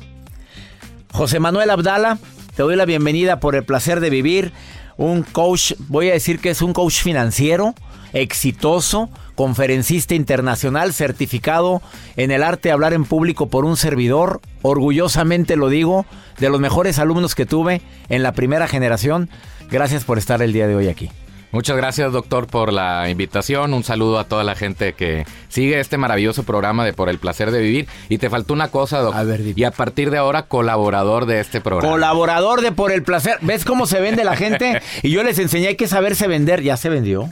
José 1.13 1.39
Manuel 1.39 1.69
Abdala, 1.69 2.19
te 2.57 2.63
doy 2.63 2.75
la 2.75 2.83
bienvenida 2.83 3.39
por 3.39 3.55
el 3.55 3.63
placer 3.63 4.01
de 4.01 4.09
vivir. 4.09 4.51
Un 4.97 5.23
coach, 5.23 5.75
voy 5.87 6.09
a 6.09 6.13
decir 6.13 6.39
que 6.41 6.49
es 6.49 6.61
un 6.61 6.73
coach 6.73 7.01
financiero, 7.01 7.73
exitoso, 8.15 9.09
conferencista 9.35 10.15
internacional, 10.15 10.93
certificado 10.93 11.81
en 12.15 12.31
el 12.31 12.41
arte 12.41 12.69
de 12.69 12.73
hablar 12.73 12.93
en 12.93 13.05
público 13.05 13.47
por 13.47 13.65
un 13.65 13.77
servidor, 13.77 14.41
orgullosamente 14.63 15.55
lo 15.57 15.69
digo, 15.69 16.05
de 16.39 16.49
los 16.49 16.59
mejores 16.59 16.97
alumnos 16.97 17.35
que 17.35 17.45
tuve 17.45 17.81
en 18.09 18.23
la 18.23 18.31
primera 18.31 18.67
generación. 18.67 19.29
Gracias 19.69 20.05
por 20.05 20.17
estar 20.17 20.41
el 20.41 20.53
día 20.53 20.67
de 20.67 20.75
hoy 20.75 20.87
aquí. 20.87 21.11
Muchas 21.51 21.77
gracias, 21.77 22.11
doctor, 22.11 22.47
por 22.47 22.73
la 22.73 23.09
invitación. 23.09 23.73
Un 23.73 23.85
saludo 23.85 24.19
a 24.19 24.25
toda 24.25 24.43
la 24.43 24.55
gente 24.55 24.91
que 24.91 25.25
sigue 25.47 25.79
este 25.79 25.97
maravilloso 25.97 26.43
programa 26.43 26.83
de 26.83 26.91
Por 26.91 27.07
el 27.07 27.17
placer 27.17 27.49
de 27.51 27.61
vivir. 27.61 27.87
Y 28.09 28.17
te 28.17 28.29
faltó 28.29 28.53
una 28.53 28.67
cosa, 28.67 28.99
doctor. 28.99 29.21
A 29.21 29.23
ver, 29.23 29.41
y 29.57 29.63
a 29.63 29.71
partir 29.71 30.11
de 30.11 30.17
ahora, 30.17 30.47
colaborador 30.47 31.25
de 31.25 31.39
este 31.39 31.61
programa. 31.61 31.89
Colaborador 31.89 32.61
de 32.61 32.73
Por 32.73 32.91
el 32.91 33.03
placer. 33.03 33.37
¿Ves 33.39 33.63
cómo 33.63 33.85
se 33.85 34.01
vende 34.01 34.25
la 34.25 34.35
gente? 34.35 34.81
y 35.01 35.11
yo 35.11 35.23
les 35.23 35.39
enseñé 35.39 35.67
hay 35.67 35.75
que 35.77 35.87
saberse 35.87 36.27
vender. 36.27 36.61
Ya 36.61 36.75
se 36.75 36.89
vendió. 36.89 37.31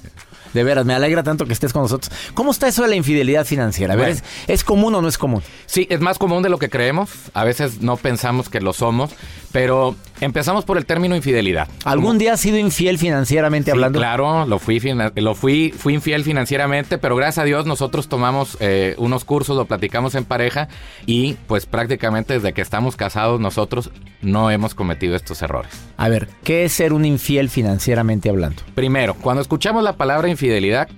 De 0.53 0.63
veras, 0.63 0.85
me 0.85 0.93
alegra 0.93 1.23
tanto 1.23 1.45
que 1.45 1.53
estés 1.53 1.73
con 1.73 1.81
nosotros. 1.83 2.11
¿Cómo 2.33 2.51
está 2.51 2.67
eso 2.67 2.83
de 2.83 2.89
la 2.89 2.95
infidelidad 2.95 3.45
financiera? 3.45 3.93
A 3.93 3.97
ver, 3.97 4.13
Bueno. 4.13 4.21
¿es, 4.47 4.49
es 4.49 4.63
común 4.63 4.93
o 4.95 5.01
no 5.01 5.07
es 5.07 5.17
común? 5.17 5.41
Sí, 5.65 5.87
es 5.89 5.99
más 5.99 6.17
común 6.17 6.43
de 6.43 6.49
lo 6.49 6.59
que 6.59 6.69
creemos. 6.69 7.09
A 7.33 7.43
veces 7.43 7.81
no 7.81 7.97
pensamos 7.97 8.49
que 8.49 8.61
lo 8.61 8.73
somos. 8.73 9.11
Pero 9.53 9.95
empezamos 10.19 10.65
por 10.65 10.77
el 10.77 10.85
término 10.85 11.15
infidelidad. 11.15 11.67
¿Algún 11.85 12.17
día 12.17 12.33
has 12.33 12.41
sido 12.41 12.57
infiel 12.57 12.97
financieramente 12.97 13.71
Sí, 13.71 13.75
hablando? 13.77 13.99
claro, 13.99 14.45
lo 14.45 14.59
fui, 14.59 14.81
lo 15.15 15.35
fui, 15.35 15.71
fui 15.77 15.93
infiel 15.93 16.23
financieramente, 16.23 16.97
pero 16.97 17.15
gracias 17.15 17.37
a 17.43 17.45
Dios 17.45 17.65
nosotros 17.65 18.09
tomamos 18.09 18.57
eh, 18.59 18.95
unos 18.97 19.23
cursos, 19.23 19.55
lo 19.55 19.65
platicamos 19.65 20.15
en 20.15 20.25
pareja 20.25 20.67
y 21.05 21.33
pues 21.47 21.65
prácticamente 21.67 22.33
desde 22.33 22.51
que 22.53 22.61
estamos 22.61 22.95
casados 22.95 23.39
nosotros 23.39 23.91
no 24.21 24.49
hemos 24.49 24.73
cometido 24.73 25.15
estos 25.15 25.41
errores. 25.43 25.71
A 25.97 26.09
ver, 26.09 26.27
¿qué 26.43 26.63
es 26.65 26.73
ser 26.73 26.91
un 26.91 27.05
infiel 27.05 27.47
financieramente 27.49 28.29
hablando? 28.29 28.63
Primero, 28.75 29.13
cuando 29.13 29.41
escuchamos 29.41 29.83
la 29.83 29.97
palabra 29.97 30.29
infidelidad, 30.29 30.89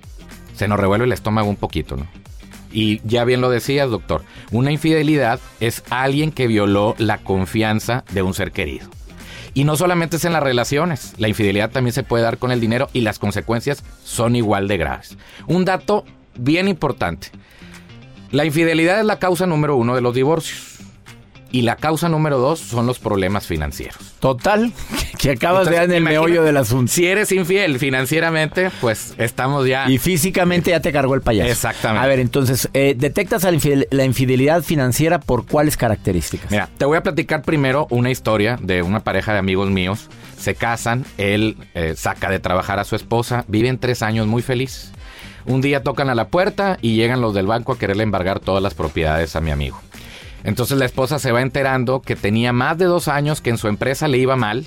se 0.54 0.66
nos 0.66 0.80
revuelve 0.80 1.04
el 1.04 1.12
estómago 1.12 1.48
un 1.50 1.56
poquito, 1.56 1.96
¿no? 1.98 2.06
Y 2.72 3.00
ya 3.04 3.24
bien 3.24 3.40
lo 3.40 3.50
decías, 3.50 3.90
doctor, 3.90 4.22
una 4.50 4.72
infidelidad 4.72 5.40
es 5.60 5.82
alguien 5.90 6.32
que 6.32 6.46
violó 6.46 6.94
la 6.98 7.18
confianza 7.18 8.04
de 8.12 8.22
un 8.22 8.34
ser 8.34 8.52
querido. 8.52 8.88
Y 9.54 9.64
no 9.64 9.76
solamente 9.76 10.16
es 10.16 10.24
en 10.26 10.34
las 10.34 10.42
relaciones, 10.42 11.14
la 11.16 11.28
infidelidad 11.28 11.70
también 11.70 11.94
se 11.94 12.02
puede 12.02 12.24
dar 12.24 12.36
con 12.36 12.52
el 12.52 12.60
dinero 12.60 12.90
y 12.92 13.00
las 13.00 13.18
consecuencias 13.18 13.82
son 14.04 14.36
igual 14.36 14.68
de 14.68 14.76
graves. 14.76 15.16
Un 15.46 15.64
dato 15.64 16.04
bien 16.36 16.68
importante. 16.68 17.28
La 18.32 18.44
infidelidad 18.44 19.00
es 19.00 19.06
la 19.06 19.18
causa 19.18 19.46
número 19.46 19.76
uno 19.76 19.94
de 19.94 20.02
los 20.02 20.14
divorcios. 20.14 20.75
Y 21.52 21.62
la 21.62 21.76
causa 21.76 22.08
número 22.08 22.38
dos 22.38 22.58
son 22.60 22.86
los 22.86 22.98
problemas 22.98 23.46
financieros. 23.46 23.96
Total, 24.20 24.72
que 25.18 25.30
acabas 25.30 25.68
de 25.68 25.76
dar 25.76 25.84
en 25.84 25.92
el 25.92 26.02
meollo 26.02 26.42
del 26.42 26.56
asunto. 26.56 26.92
Si 26.92 27.06
eres 27.06 27.30
infiel 27.32 27.78
financieramente, 27.78 28.70
pues 28.80 29.14
estamos 29.18 29.66
ya... 29.66 29.88
Y 29.88 29.98
físicamente 29.98 30.70
ya 30.70 30.80
te 30.80 30.92
cargó 30.92 31.14
el 31.14 31.20
payaso. 31.22 31.50
Exactamente. 31.50 32.04
A 32.04 32.08
ver, 32.08 32.18
entonces, 32.18 32.68
eh, 32.74 32.94
¿detectas 32.96 33.44
la, 33.44 33.52
infidel- 33.52 33.86
la 33.90 34.04
infidelidad 34.04 34.62
financiera 34.62 35.18
por 35.20 35.46
cuáles 35.46 35.76
características? 35.76 36.50
Mira, 36.50 36.68
te 36.76 36.84
voy 36.84 36.96
a 36.98 37.02
platicar 37.02 37.42
primero 37.42 37.86
una 37.90 38.10
historia 38.10 38.58
de 38.60 38.82
una 38.82 39.00
pareja 39.00 39.32
de 39.32 39.38
amigos 39.38 39.70
míos. 39.70 40.08
Se 40.38 40.54
casan, 40.54 41.04
él 41.16 41.56
eh, 41.74 41.94
saca 41.96 42.28
de 42.30 42.38
trabajar 42.40 42.78
a 42.78 42.84
su 42.84 42.96
esposa, 42.96 43.44
viven 43.48 43.78
tres 43.78 44.02
años 44.02 44.26
muy 44.26 44.42
feliz. 44.42 44.90
Un 45.46 45.60
día 45.60 45.82
tocan 45.84 46.10
a 46.10 46.14
la 46.16 46.26
puerta 46.28 46.76
y 46.82 46.96
llegan 46.96 47.20
los 47.20 47.32
del 47.32 47.46
banco 47.46 47.72
a 47.72 47.78
quererle 47.78 48.02
embargar 48.02 48.40
todas 48.40 48.60
las 48.62 48.74
propiedades 48.74 49.36
a 49.36 49.40
mi 49.40 49.52
amigo. 49.52 49.80
Entonces 50.46 50.78
la 50.78 50.84
esposa 50.84 51.18
se 51.18 51.32
va 51.32 51.42
enterando 51.42 52.00
que 52.00 52.14
tenía 52.14 52.52
más 52.52 52.78
de 52.78 52.84
dos 52.84 53.08
años 53.08 53.40
que 53.40 53.50
en 53.50 53.58
su 53.58 53.66
empresa 53.66 54.06
le 54.06 54.18
iba 54.18 54.36
mal. 54.36 54.64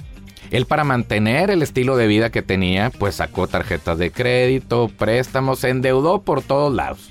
Él 0.52 0.66
para 0.66 0.84
mantener 0.84 1.50
el 1.50 1.62
estilo 1.62 1.96
de 1.96 2.06
vida 2.06 2.32
que 2.32 2.42
tenía, 2.42 2.90
pues 2.90 3.16
sacó 3.16 3.48
tarjetas 3.48 3.98
de 3.98 4.12
crédito, 4.12 4.92
préstamos, 4.98 5.60
se 5.60 5.70
endeudó 5.70 6.22
por 6.22 6.42
todos 6.42 6.74
lados. 6.74 7.10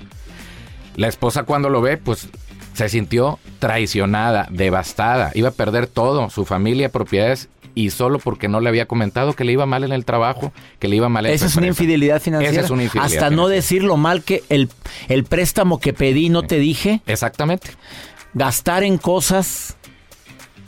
La 0.95 1.07
esposa 1.07 1.43
cuando 1.43 1.69
lo 1.69 1.81
ve, 1.81 1.97
pues 1.97 2.29
se 2.73 2.89
sintió 2.89 3.39
traicionada, 3.57 4.47
devastada, 4.51 5.31
iba 5.33 5.49
a 5.49 5.53
perder 5.53 5.87
todo, 5.87 6.29
su 6.29 6.45
familia, 6.45 6.89
propiedades, 6.89 7.49
y 7.73 7.89
solo 7.89 8.19
porque 8.19 8.47
no 8.49 8.59
le 8.59 8.69
había 8.69 8.85
comentado 8.85 9.33
que 9.33 9.45
le 9.45 9.53
iba 9.53 9.65
mal 9.65 9.83
en 9.83 9.93
el 9.93 10.05
trabajo, 10.05 10.51
que 10.79 10.87
le 10.87 10.97
iba 10.97 11.09
mal 11.09 11.25
en 11.25 11.33
Esa 11.33 11.45
es 11.45 11.55
una 11.55 11.67
infidelidad 11.67 12.21
financiera. 12.21 12.51
Esa 12.51 12.65
es 12.65 12.71
una 12.71 12.83
infidelidad 12.83 13.23
Hasta 13.23 13.35
no 13.35 13.47
decir 13.47 13.83
lo 13.83 13.97
mal 13.97 14.21
que 14.21 14.43
el, 14.49 14.69
el 15.07 15.23
préstamo 15.23 15.79
que 15.79 15.93
pedí 15.93 16.29
no 16.29 16.43
te 16.43 16.59
dije. 16.59 17.01
Exactamente. 17.07 17.71
Gastar 18.33 18.83
en 18.83 18.97
cosas 18.97 19.77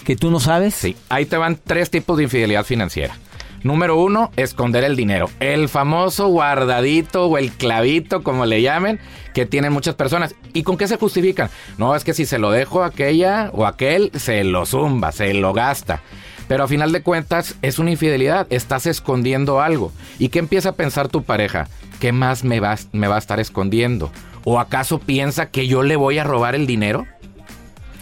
que 0.03 0.15
tú 0.15 0.31
no 0.31 0.39
sabes. 0.39 0.73
Sí, 0.73 0.95
ahí 1.09 1.25
te 1.25 1.37
van 1.37 1.59
tres 1.63 1.89
tipos 1.89 2.17
de 2.17 2.23
infidelidad 2.23 2.65
financiera. 2.65 3.15
Número 3.63 3.95
uno, 3.95 4.31
esconder 4.37 4.83
el 4.83 4.95
dinero. 4.95 5.29
El 5.39 5.69
famoso 5.69 6.27
guardadito 6.29 7.27
o 7.27 7.37
el 7.37 7.51
clavito, 7.51 8.23
como 8.23 8.47
le 8.47 8.63
llamen, 8.63 8.99
que 9.35 9.45
tienen 9.45 9.71
muchas 9.71 9.93
personas. 9.93 10.33
¿Y 10.53 10.63
con 10.63 10.77
qué 10.77 10.87
se 10.87 10.97
justifican? 10.97 11.49
No, 11.77 11.95
es 11.95 12.03
que 12.03 12.15
si 12.15 12.25
se 12.25 12.39
lo 12.39 12.49
dejo 12.49 12.81
a 12.81 12.87
aquella 12.87 13.51
o 13.53 13.67
aquel, 13.67 14.11
se 14.15 14.43
lo 14.43 14.65
zumba, 14.65 15.11
se 15.11 15.33
lo 15.35 15.53
gasta. 15.53 16.01
Pero 16.47 16.63
a 16.63 16.67
final 16.67 16.91
de 16.91 17.03
cuentas 17.03 17.55
es 17.61 17.77
una 17.77 17.91
infidelidad, 17.91 18.47
estás 18.49 18.87
escondiendo 18.87 19.61
algo. 19.61 19.91
¿Y 20.17 20.29
qué 20.29 20.39
empieza 20.39 20.69
a 20.69 20.75
pensar 20.75 21.07
tu 21.07 21.23
pareja? 21.23 21.67
¿Qué 21.99 22.11
más 22.11 22.43
me 22.43 22.59
va, 22.59 22.75
me 22.91 23.07
va 23.07 23.15
a 23.15 23.19
estar 23.19 23.39
escondiendo? 23.39 24.11
¿O 24.43 24.59
acaso 24.59 24.97
piensa 24.99 25.51
que 25.51 25.67
yo 25.67 25.83
le 25.83 25.95
voy 25.95 26.17
a 26.17 26.23
robar 26.23 26.55
el 26.55 26.65
dinero? 26.65 27.05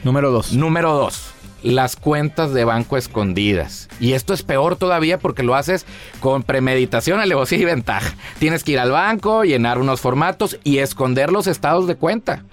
Número 0.03 0.31
dos. 0.31 0.53
Número 0.53 0.93
dos, 0.93 1.31
las 1.61 1.95
cuentas 1.95 2.53
de 2.53 2.63
banco 2.63 2.95
escondidas. 2.95 3.89
Y 3.99 4.13
esto 4.13 4.33
es 4.33 4.43
peor 4.43 4.77
todavía 4.77 5.19
porque 5.19 5.43
lo 5.43 5.55
haces 5.55 5.85
con 6.21 6.43
premeditación, 6.43 7.19
alevosía 7.19 7.59
y 7.59 7.65
ventaja. 7.65 8.15
Tienes 8.39 8.63
que 8.63 8.71
ir 8.73 8.79
al 8.79 8.91
banco, 8.91 9.43
llenar 9.43 9.77
unos 9.77 9.99
formatos 9.99 10.57
y 10.63 10.77
esconder 10.77 11.31
los 11.31 11.47
estados 11.47 11.85
de 11.87 11.95
cuenta. 11.95 12.43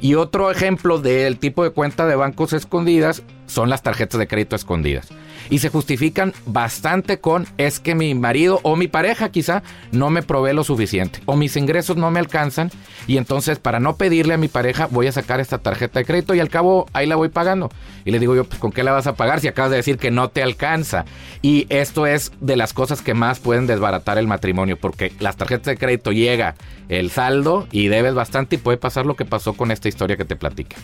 Y 0.00 0.14
otro 0.14 0.50
ejemplo 0.50 0.98
del 0.98 1.38
tipo 1.38 1.64
de 1.64 1.70
cuenta 1.70 2.06
de 2.06 2.16
bancos 2.16 2.52
escondidas 2.52 3.22
son 3.46 3.68
las 3.70 3.82
tarjetas 3.82 4.18
de 4.18 4.26
crédito 4.28 4.56
escondidas. 4.56 5.08
Y 5.52 5.58
se 5.58 5.68
justifican 5.68 6.32
bastante 6.46 7.18
con 7.20 7.46
es 7.58 7.78
que 7.78 7.94
mi 7.94 8.14
marido 8.14 8.60
o 8.62 8.74
mi 8.74 8.88
pareja 8.88 9.28
quizá 9.28 9.62
no 9.90 10.08
me 10.08 10.22
provee 10.22 10.54
lo 10.54 10.64
suficiente 10.64 11.20
o 11.26 11.36
mis 11.36 11.58
ingresos 11.58 11.98
no 11.98 12.10
me 12.10 12.20
alcanzan 12.20 12.70
y 13.06 13.18
entonces 13.18 13.58
para 13.58 13.78
no 13.78 13.96
pedirle 13.96 14.32
a 14.32 14.38
mi 14.38 14.48
pareja 14.48 14.86
voy 14.90 15.08
a 15.08 15.12
sacar 15.12 15.40
esta 15.40 15.58
tarjeta 15.58 15.98
de 15.98 16.06
crédito 16.06 16.34
y 16.34 16.40
al 16.40 16.48
cabo 16.48 16.86
ahí 16.94 17.06
la 17.06 17.16
voy 17.16 17.28
pagando. 17.28 17.70
Y 18.06 18.12
le 18.12 18.18
digo 18.18 18.34
yo, 18.34 18.44
pues 18.44 18.58
¿con 18.58 18.72
qué 18.72 18.82
la 18.82 18.92
vas 18.92 19.06
a 19.06 19.14
pagar 19.14 19.40
si 19.40 19.48
acabas 19.48 19.72
de 19.72 19.76
decir 19.76 19.98
que 19.98 20.10
no 20.10 20.30
te 20.30 20.42
alcanza? 20.42 21.04
Y 21.42 21.66
esto 21.68 22.06
es 22.06 22.32
de 22.40 22.56
las 22.56 22.72
cosas 22.72 23.02
que 23.02 23.12
más 23.12 23.38
pueden 23.38 23.66
desbaratar 23.66 24.16
el 24.16 24.26
matrimonio 24.26 24.78
porque 24.78 25.12
las 25.20 25.36
tarjetas 25.36 25.66
de 25.66 25.76
crédito 25.76 26.12
llega 26.12 26.54
el 26.88 27.10
saldo 27.10 27.68
y 27.70 27.88
debes 27.88 28.14
bastante 28.14 28.56
y 28.56 28.58
puede 28.58 28.78
pasar 28.78 29.04
lo 29.04 29.16
que 29.16 29.26
pasó 29.26 29.52
con 29.52 29.70
esta 29.70 29.88
historia 29.88 30.16
que 30.16 30.24
te 30.24 30.34
platique. 30.34 30.76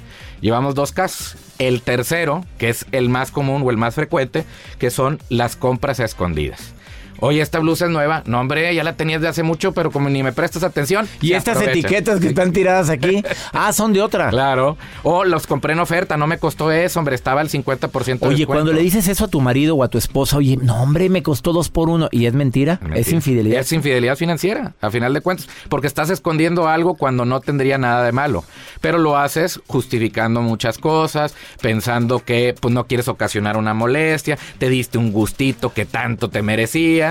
Llevamos 0.43 0.75
dos 0.75 0.93
casos. 0.93 1.37
El 1.59 1.83
tercero, 1.83 2.45
que 2.59 2.69
es 2.69 2.87
el 2.93 3.09
más 3.09 3.33
común 3.33 3.63
o 3.65 3.71
el 3.71 3.77
más 3.77 3.95
frecuente, 3.95 4.45
que 4.79 4.91
son 4.91 5.19
las 5.29 5.57
compras 5.57 6.01
escondidas. 6.01 6.75
Oye, 7.21 7.41
esta 7.41 7.59
blusa 7.59 7.87
es 7.87 7.91
nueva. 7.91 8.23
No, 8.27 8.41
hombre, 8.41 8.75
ya 8.75 8.85
la 8.85 8.95
tenías 8.95 9.21
de 9.21 9.29
hace 9.29 9.43
mucho, 9.43 9.73
pero 9.73 9.91
como 9.91 10.09
ni 10.09 10.23
me 10.23 10.33
prestas 10.33 10.63
atención. 10.63 11.09
Y 11.21 11.33
estas 11.33 11.61
etiquetas 11.61 12.21
que 12.21 12.29
están 12.29 12.53
tiradas 12.53 12.91
aquí, 12.91 13.23
ah, 13.53 13.73
son 13.73 13.93
de 13.93 14.03
otra. 14.03 14.31
Claro. 14.31 14.77
O 15.03 15.25
los 15.25 15.47
compré 15.47 15.73
en 15.73 15.81
oferta, 15.81 16.17
no 16.17 16.27
me 16.27 16.39
costó 16.39 16.71
eso, 16.71 16.99
hombre, 16.99 17.15
estaba 17.15 17.41
al 17.41 17.49
50% 17.49 18.19
de 18.21 18.29
Oye, 18.29 18.47
cuando 18.47 18.73
le 18.73 18.83
dices 18.83 19.09
eso 19.09 19.25
a 19.25 19.29
tu 19.29 19.41
marido 19.41 19.75
o 19.77 19.83
a 19.83 19.89
tu 19.89 19.99
esposa, 19.99 20.37
oye, 20.37 20.57
no, 20.57 20.83
hombre, 20.83 21.09
me 21.09 21.23
costó 21.23 21.53
dos 21.53 21.71
por 21.71 21.89
uno. 21.89 22.09
¿Y 22.13 22.27
es 22.27 22.35
mentira? 22.35 22.75
Es 22.75 22.89
Mentira. 22.89 23.17
infidelidad. 23.17 23.61
Es 23.61 23.73
infidelidad 23.73 24.17
financiera, 24.17 24.75
a 24.81 24.91
final 24.91 25.13
de 25.13 25.21
cuentas, 25.21 25.49
porque 25.69 25.87
estás 25.87 26.11
escondiendo 26.11 26.69
algo 26.69 26.95
cuando 26.95 27.25
no 27.25 27.41
tendría 27.41 27.79
nada 27.79 28.05
de 28.05 28.13
malo. 28.13 28.45
Pero 28.81 28.99
lo 28.99 29.17
haces 29.17 29.61
justificando 29.67 30.41
muchas 30.43 30.79
cosas, 30.79 31.35
pensando 31.61 32.25
que 32.25 32.55
pues 32.61 32.73
no 32.73 32.87
quieres 32.87 33.09
ocasionar 33.09 33.57
una 33.57 33.75
molestia, 33.75 34.39
te 34.59 34.69
diste 34.69 34.99
un 34.99 35.13
gustito 35.13 35.73
que 35.73 35.85
tanto 35.85 36.29
te 36.29 36.43
merecías 36.43 37.08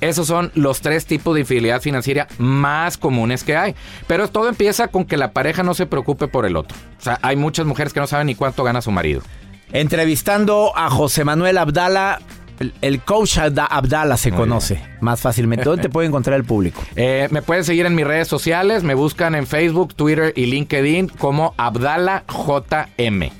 Esos 0.00 0.26
son 0.26 0.50
los 0.54 0.80
tres 0.80 1.06
tipos 1.06 1.34
de 1.34 1.40
infidelidad 1.40 1.80
financiera 1.80 2.28
más 2.38 2.96
comunes 2.96 3.44
que 3.44 3.56
hay. 3.56 3.74
Pero 4.06 4.28
todo 4.28 4.48
empieza 4.48 4.88
con 4.88 5.04
que 5.04 5.16
la 5.16 5.32
pareja 5.32 5.62
no 5.62 5.74
se 5.74 5.86
preocupe 5.86 6.28
por 6.28 6.46
el 6.46 6.56
otro. 6.56 6.76
O 6.98 7.02
sea, 7.02 7.18
hay 7.22 7.36
muchas 7.36 7.66
mujeres 7.66 7.92
que 7.92 8.00
no 8.00 8.06
saben 8.06 8.26
ni 8.26 8.34
cuánto 8.34 8.64
gana 8.64 8.80
su 8.82 8.90
marido. 8.90 9.22
Entrevistando 9.72 10.72
a 10.76 10.90
José 10.90 11.24
Manuel 11.24 11.58
Abdala, 11.58 12.20
el, 12.58 12.72
el 12.80 13.00
coach 13.02 13.36
Abda- 13.38 13.66
Abdala 13.68 14.16
se 14.16 14.30
Muy 14.30 14.40
conoce 14.40 14.82
más 15.00 15.20
fácilmente. 15.20 15.64
¿Dónde 15.64 15.82
te 15.82 15.88
puede 15.90 16.08
encontrar 16.08 16.36
el 16.36 16.44
público? 16.44 16.82
Eh, 16.96 17.28
me 17.30 17.42
pueden 17.42 17.62
seguir 17.64 17.84
en 17.86 17.94
mis 17.94 18.06
redes 18.06 18.26
sociales, 18.28 18.82
me 18.82 18.94
buscan 18.94 19.34
en 19.34 19.46
Facebook, 19.46 19.94
Twitter 19.94 20.32
y 20.34 20.46
LinkedIn 20.46 21.08
como 21.08 21.54
Abdala 21.58 22.24
JM. 22.28 23.30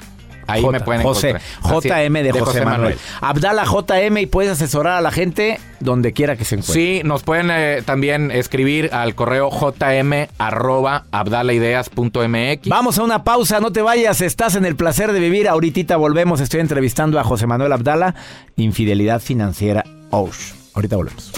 Ahí 0.46 0.62
J- 0.62 0.72
me 0.72 0.80
pueden 0.80 1.02
José, 1.02 1.30
encontrar. 1.30 1.76
Así- 1.76 1.88
JM 1.88 2.22
de, 2.22 2.32
José, 2.32 2.64
Manuel. 2.64 2.96
Abdala 3.20 3.64
JM 3.64 4.18
y 4.18 4.26
puedes 4.26 4.52
asesorar 4.52 4.96
a 4.96 5.00
la 5.00 5.10
gente 5.10 5.58
donde 5.80 6.12
quiera 6.12 6.36
que 6.36 6.44
se 6.44 6.54
encuentre. 6.56 6.74
Sí, 6.74 7.00
nos 7.04 7.22
pueden 7.22 7.50
eh, 7.50 7.82
también 7.84 8.30
escribir 8.30 8.90
al 8.92 9.14
correo 9.14 9.50
jm 9.50 10.28
arroba 10.38 11.04
abdalaideas.mx. 11.10 12.68
Vamos 12.68 12.98
a 12.98 13.02
una 13.02 13.24
pausa, 13.24 13.60
no 13.60 13.72
te 13.72 13.82
vayas, 13.82 14.20
estás 14.20 14.54
en 14.54 14.64
el 14.64 14.76
placer 14.76 15.12
de 15.12 15.20
vivir. 15.20 15.48
Ahorita 15.48 15.96
volvemos, 15.96 16.40
estoy 16.40 16.60
entrevistando 16.60 17.20
a 17.20 17.24
José 17.24 17.46
Manuel 17.46 17.72
Abdala, 17.72 18.14
infidelidad 18.56 19.20
financiera 19.20 19.84
Ouch. 20.10 20.54
Ahorita 20.74 20.96
volvemos. 20.96 21.32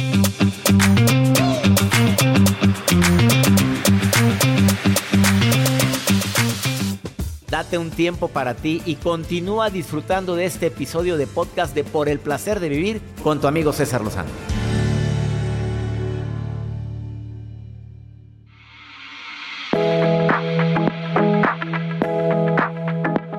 Date 7.58 7.76
un 7.76 7.90
tiempo 7.90 8.28
para 8.28 8.54
ti 8.54 8.82
y 8.86 8.94
continúa 8.94 9.68
disfrutando 9.68 10.36
de 10.36 10.44
este 10.44 10.66
episodio 10.66 11.16
de 11.16 11.26
podcast 11.26 11.74
de 11.74 11.82
Por 11.82 12.08
el 12.08 12.20
placer 12.20 12.60
de 12.60 12.68
vivir 12.68 13.02
con 13.24 13.40
tu 13.40 13.48
amigo 13.48 13.72
César 13.72 14.00
Lozano. 14.00 14.28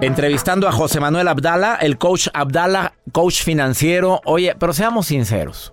Entrevistando 0.02 0.68
a 0.68 0.74
José 0.74 1.00
Manuel 1.00 1.30
Abdala, 1.30 1.76
el 1.76 1.98
coach 1.98 2.28
Abdala, 2.34 2.96
coach 3.14 3.42
financiero. 3.42 4.20
Oye, 4.26 4.54
pero 4.60 4.74
seamos 4.74 5.08
sinceros. 5.08 5.72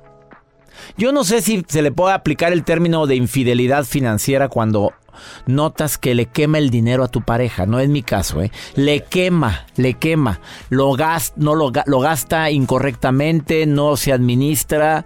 Yo 0.96 1.10
no 1.10 1.24
sé 1.24 1.42
si 1.42 1.64
se 1.66 1.82
le 1.82 1.90
puede 1.90 2.14
aplicar 2.14 2.52
el 2.52 2.62
término 2.62 3.08
de 3.08 3.16
infidelidad 3.16 3.82
financiera 3.82 4.48
cuando 4.48 4.92
notas 5.46 5.98
que 5.98 6.14
le 6.14 6.26
quema 6.26 6.58
el 6.58 6.70
dinero 6.70 7.04
a 7.04 7.08
tu 7.08 7.22
pareja. 7.22 7.66
No 7.66 7.80
es 7.80 7.88
mi 7.88 8.02
caso, 8.02 8.42
¿eh? 8.42 8.50
Le 8.74 9.04
quema, 9.04 9.66
le 9.76 9.94
quema. 9.94 10.40
Lo, 10.70 10.92
gas- 10.92 11.32
no 11.36 11.54
lo, 11.54 11.72
ga- 11.72 11.84
lo 11.86 12.00
gasta 12.00 12.50
incorrectamente, 12.50 13.66
no 13.66 13.96
se 13.96 14.12
administra. 14.12 15.04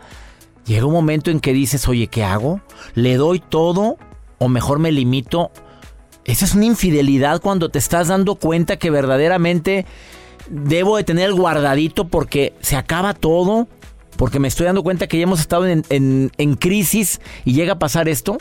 Llega 0.67 0.87
un 0.87 0.93
momento 0.93 1.31
en 1.31 1.41
que 1.41 1.53
dices, 1.53 1.89
oye, 1.89 2.07
¿qué 2.07 2.23
hago? 2.23 2.61
¿Le 2.95 3.17
doy 3.17 3.41
todo 3.41 3.97
o 4.39 4.49
mejor 4.49 4.79
me 4.79 4.93
limito? 4.93 5.51
Esa 6.25 6.45
es 6.45 6.55
una 6.55 6.67
infidelidad 6.67 7.41
cuando 7.41 7.71
te 7.71 7.79
estás 7.79 8.09
dando 8.09 8.35
cuenta 8.37 8.77
que 8.77 8.91
verdaderamente 8.91 9.87
debo 10.49 10.97
de 10.97 11.05
tener 11.05 11.27
el 11.29 11.35
guardadito 11.35 12.09
porque 12.09 12.55
se 12.61 12.77
acaba 12.77 13.15
todo, 13.15 13.69
porque 14.17 14.39
me 14.39 14.49
estoy 14.49 14.67
dando 14.67 14.83
cuenta 14.83 15.07
que 15.07 15.17
ya 15.17 15.23
hemos 15.25 15.41
estado 15.41 15.67
en- 15.67 16.31
en 16.37 16.55
crisis 16.57 17.21
y 17.45 17.55
llega 17.55 17.73
a 17.75 17.79
pasar 17.79 18.09
esto. 18.09 18.37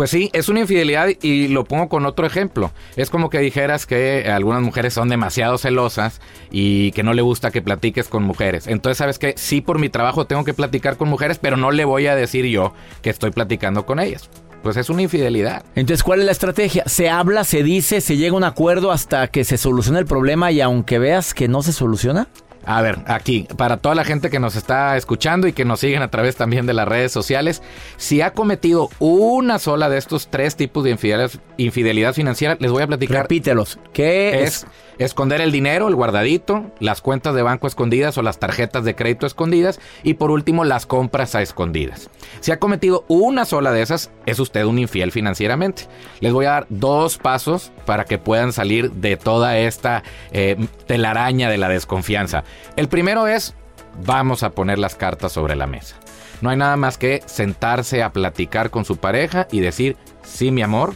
Pues 0.00 0.08
sí, 0.08 0.30
es 0.32 0.48
una 0.48 0.60
infidelidad 0.60 1.08
y 1.20 1.48
lo 1.48 1.64
pongo 1.64 1.90
con 1.90 2.06
otro 2.06 2.26
ejemplo. 2.26 2.70
Es 2.96 3.10
como 3.10 3.28
que 3.28 3.38
dijeras 3.38 3.84
que 3.84 4.30
algunas 4.32 4.62
mujeres 4.62 4.94
son 4.94 5.10
demasiado 5.10 5.58
celosas 5.58 6.22
y 6.50 6.90
que 6.92 7.02
no 7.02 7.12
le 7.12 7.20
gusta 7.20 7.50
que 7.50 7.60
platiques 7.60 8.08
con 8.08 8.22
mujeres. 8.22 8.66
Entonces, 8.66 8.96
¿sabes 8.96 9.18
qué? 9.18 9.34
Sí, 9.36 9.60
por 9.60 9.78
mi 9.78 9.90
trabajo 9.90 10.24
tengo 10.24 10.42
que 10.42 10.54
platicar 10.54 10.96
con 10.96 11.10
mujeres, 11.10 11.38
pero 11.38 11.58
no 11.58 11.70
le 11.70 11.84
voy 11.84 12.06
a 12.06 12.16
decir 12.16 12.46
yo 12.46 12.72
que 13.02 13.10
estoy 13.10 13.30
platicando 13.30 13.84
con 13.84 14.00
ellas. 14.00 14.30
Pues 14.62 14.78
es 14.78 14.88
una 14.88 15.02
infidelidad. 15.02 15.66
Entonces, 15.74 16.02
¿cuál 16.02 16.20
es 16.20 16.24
la 16.24 16.32
estrategia? 16.32 16.84
Se 16.86 17.10
habla, 17.10 17.44
se 17.44 17.62
dice, 17.62 18.00
se 18.00 18.16
llega 18.16 18.32
a 18.32 18.38
un 18.38 18.44
acuerdo 18.44 18.92
hasta 18.92 19.28
que 19.28 19.44
se 19.44 19.58
soluciona 19.58 19.98
el 19.98 20.06
problema 20.06 20.50
y 20.50 20.62
aunque 20.62 20.98
veas 20.98 21.34
que 21.34 21.46
no 21.46 21.62
se 21.62 21.74
soluciona. 21.74 22.26
A 22.64 22.82
ver, 22.82 22.98
aquí, 23.06 23.46
para 23.56 23.78
toda 23.78 23.94
la 23.94 24.04
gente 24.04 24.30
que 24.30 24.38
nos 24.38 24.54
está 24.54 24.96
escuchando 24.96 25.46
y 25.48 25.52
que 25.52 25.64
nos 25.64 25.80
siguen 25.80 26.02
a 26.02 26.10
través 26.10 26.36
también 26.36 26.66
de 26.66 26.74
las 26.74 26.86
redes 26.86 27.10
sociales, 27.10 27.62
si 27.96 28.20
ha 28.20 28.32
cometido 28.32 28.90
una 28.98 29.58
sola 29.58 29.88
de 29.88 29.98
estos 29.98 30.28
tres 30.28 30.56
tipos 30.56 30.84
de 30.84 30.90
infidelidad, 30.90 31.30
infidelidad 31.56 32.14
financiera, 32.14 32.56
les 32.60 32.70
voy 32.70 32.82
a 32.82 32.86
platicar. 32.86 33.22
Repítelos. 33.22 33.78
¿Qué 33.92 34.42
es 34.42 34.66
esconder 35.00 35.40
el 35.40 35.50
dinero, 35.50 35.88
el 35.88 35.94
guardadito, 35.94 36.70
las 36.78 37.00
cuentas 37.00 37.34
de 37.34 37.42
banco 37.42 37.66
escondidas 37.66 38.18
o 38.18 38.22
las 38.22 38.38
tarjetas 38.38 38.84
de 38.84 38.94
crédito 38.94 39.26
escondidas 39.26 39.80
y 40.02 40.14
por 40.14 40.30
último 40.30 40.62
las 40.64 40.84
compras 40.84 41.34
a 41.34 41.40
escondidas. 41.40 42.10
Si 42.40 42.52
ha 42.52 42.58
cometido 42.58 43.06
una 43.08 43.46
sola 43.46 43.72
de 43.72 43.80
esas, 43.80 44.10
es 44.26 44.38
usted 44.38 44.64
un 44.64 44.78
infiel 44.78 45.10
financieramente. 45.10 45.84
Les 46.20 46.34
voy 46.34 46.44
a 46.44 46.50
dar 46.50 46.66
dos 46.68 47.16
pasos 47.16 47.72
para 47.86 48.04
que 48.04 48.18
puedan 48.18 48.52
salir 48.52 48.92
de 48.92 49.16
toda 49.16 49.56
esta 49.56 50.02
eh, 50.32 50.56
telaraña 50.86 51.48
de 51.48 51.56
la 51.56 51.70
desconfianza. 51.70 52.44
El 52.76 52.88
primero 52.88 53.26
es, 53.26 53.54
vamos 54.04 54.42
a 54.42 54.50
poner 54.50 54.78
las 54.78 54.94
cartas 54.94 55.32
sobre 55.32 55.56
la 55.56 55.66
mesa. 55.66 55.96
No 56.40 56.50
hay 56.50 56.56
nada 56.56 56.76
más 56.76 56.96
que 56.96 57.22
sentarse 57.26 58.02
a 58.02 58.12
platicar 58.12 58.70
con 58.70 58.84
su 58.84 58.96
pareja 58.96 59.46
y 59.50 59.60
decir, 59.60 59.96
sí, 60.22 60.50
mi 60.50 60.62
amor, 60.62 60.94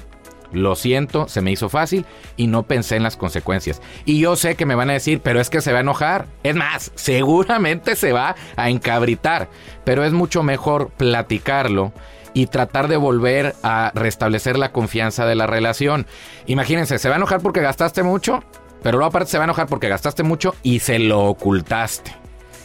lo 0.53 0.77
siento, 0.77 1.29
se 1.29 1.41
me 1.41 1.51
hizo 1.51 1.69
fácil 1.69 2.07
y 2.37 2.47
no 2.47 2.63
pensé 2.63 2.97
en 2.97 3.03
las 3.03 3.17
consecuencias. 3.17 3.83
Y 4.05 4.21
yo 4.21 4.37
sé 4.37 4.55
que 4.55 4.67
me 4.67 4.75
van 4.75 4.91
a 4.91 4.95
decir, 4.95 5.21
pero 5.21 5.41
es 5.41 5.51
que 5.51 5.61
se 5.61 5.73
va 5.73 5.79
a 5.79 5.83
enojar. 5.83 6.27
Es 6.43 6.55
más, 6.55 6.93
seguramente 6.95 7.97
se 7.97 8.13
va 8.13 8.37
a 8.57 8.71
encabritar. 8.71 9.49
Pero 9.85 10.05
es 10.05 10.13
mucho 10.13 10.43
mejor 10.43 10.91
platicarlo 10.91 11.93
y 12.33 12.47
tratar 12.47 12.89
de 12.89 12.97
volver 12.97 13.55
a 13.63 13.93
restablecer 13.95 14.59
la 14.59 14.73
confianza 14.73 15.27
de 15.27 15.35
la 15.35 15.47
relación. 15.47 16.07
Imagínense, 16.47 16.99
se 16.99 17.09
va 17.09 17.17
a 17.17 17.19
enojar 17.19 17.41
porque 17.41 17.61
gastaste 17.61 18.03
mucho, 18.03 18.43
pero 18.85 18.99
luego 18.99 19.09
aparte 19.09 19.31
se 19.31 19.39
va 19.39 19.45
a 19.45 19.47
enojar 19.47 19.67
porque 19.67 19.89
gastaste 19.89 20.23
mucho 20.23 20.55
y 20.63 20.79
se 20.79 21.01
lo 21.01 21.25
ocultaste 21.25 22.15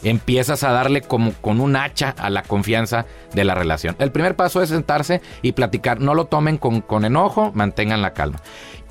empiezas 0.03 0.63
a 0.63 0.71
darle 0.71 1.01
como 1.01 1.33
con 1.33 1.59
un 1.59 1.75
hacha 1.75 2.15
a 2.17 2.29
la 2.29 2.43
confianza 2.43 3.05
de 3.33 3.43
la 3.43 3.55
relación. 3.55 3.95
El 3.99 4.11
primer 4.11 4.35
paso 4.35 4.61
es 4.61 4.69
sentarse 4.69 5.21
y 5.41 5.51
platicar. 5.53 5.99
No 5.99 6.13
lo 6.13 6.25
tomen 6.25 6.57
con, 6.57 6.81
con 6.81 7.05
enojo, 7.05 7.51
mantengan 7.53 8.01
la 8.01 8.13
calma. 8.13 8.39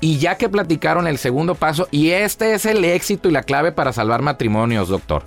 Y 0.01 0.17
ya 0.17 0.37
que 0.37 0.49
platicaron 0.49 1.07
el 1.07 1.17
segundo 1.17 1.55
paso, 1.55 1.87
y 1.91 2.11
este 2.11 2.53
es 2.53 2.65
el 2.65 2.85
éxito 2.85 3.27
y 3.27 3.31
la 3.31 3.43
clave 3.43 3.71
para 3.71 3.91
salvar 3.91 4.21
matrimonios, 4.21 4.87
doctor, 4.87 5.23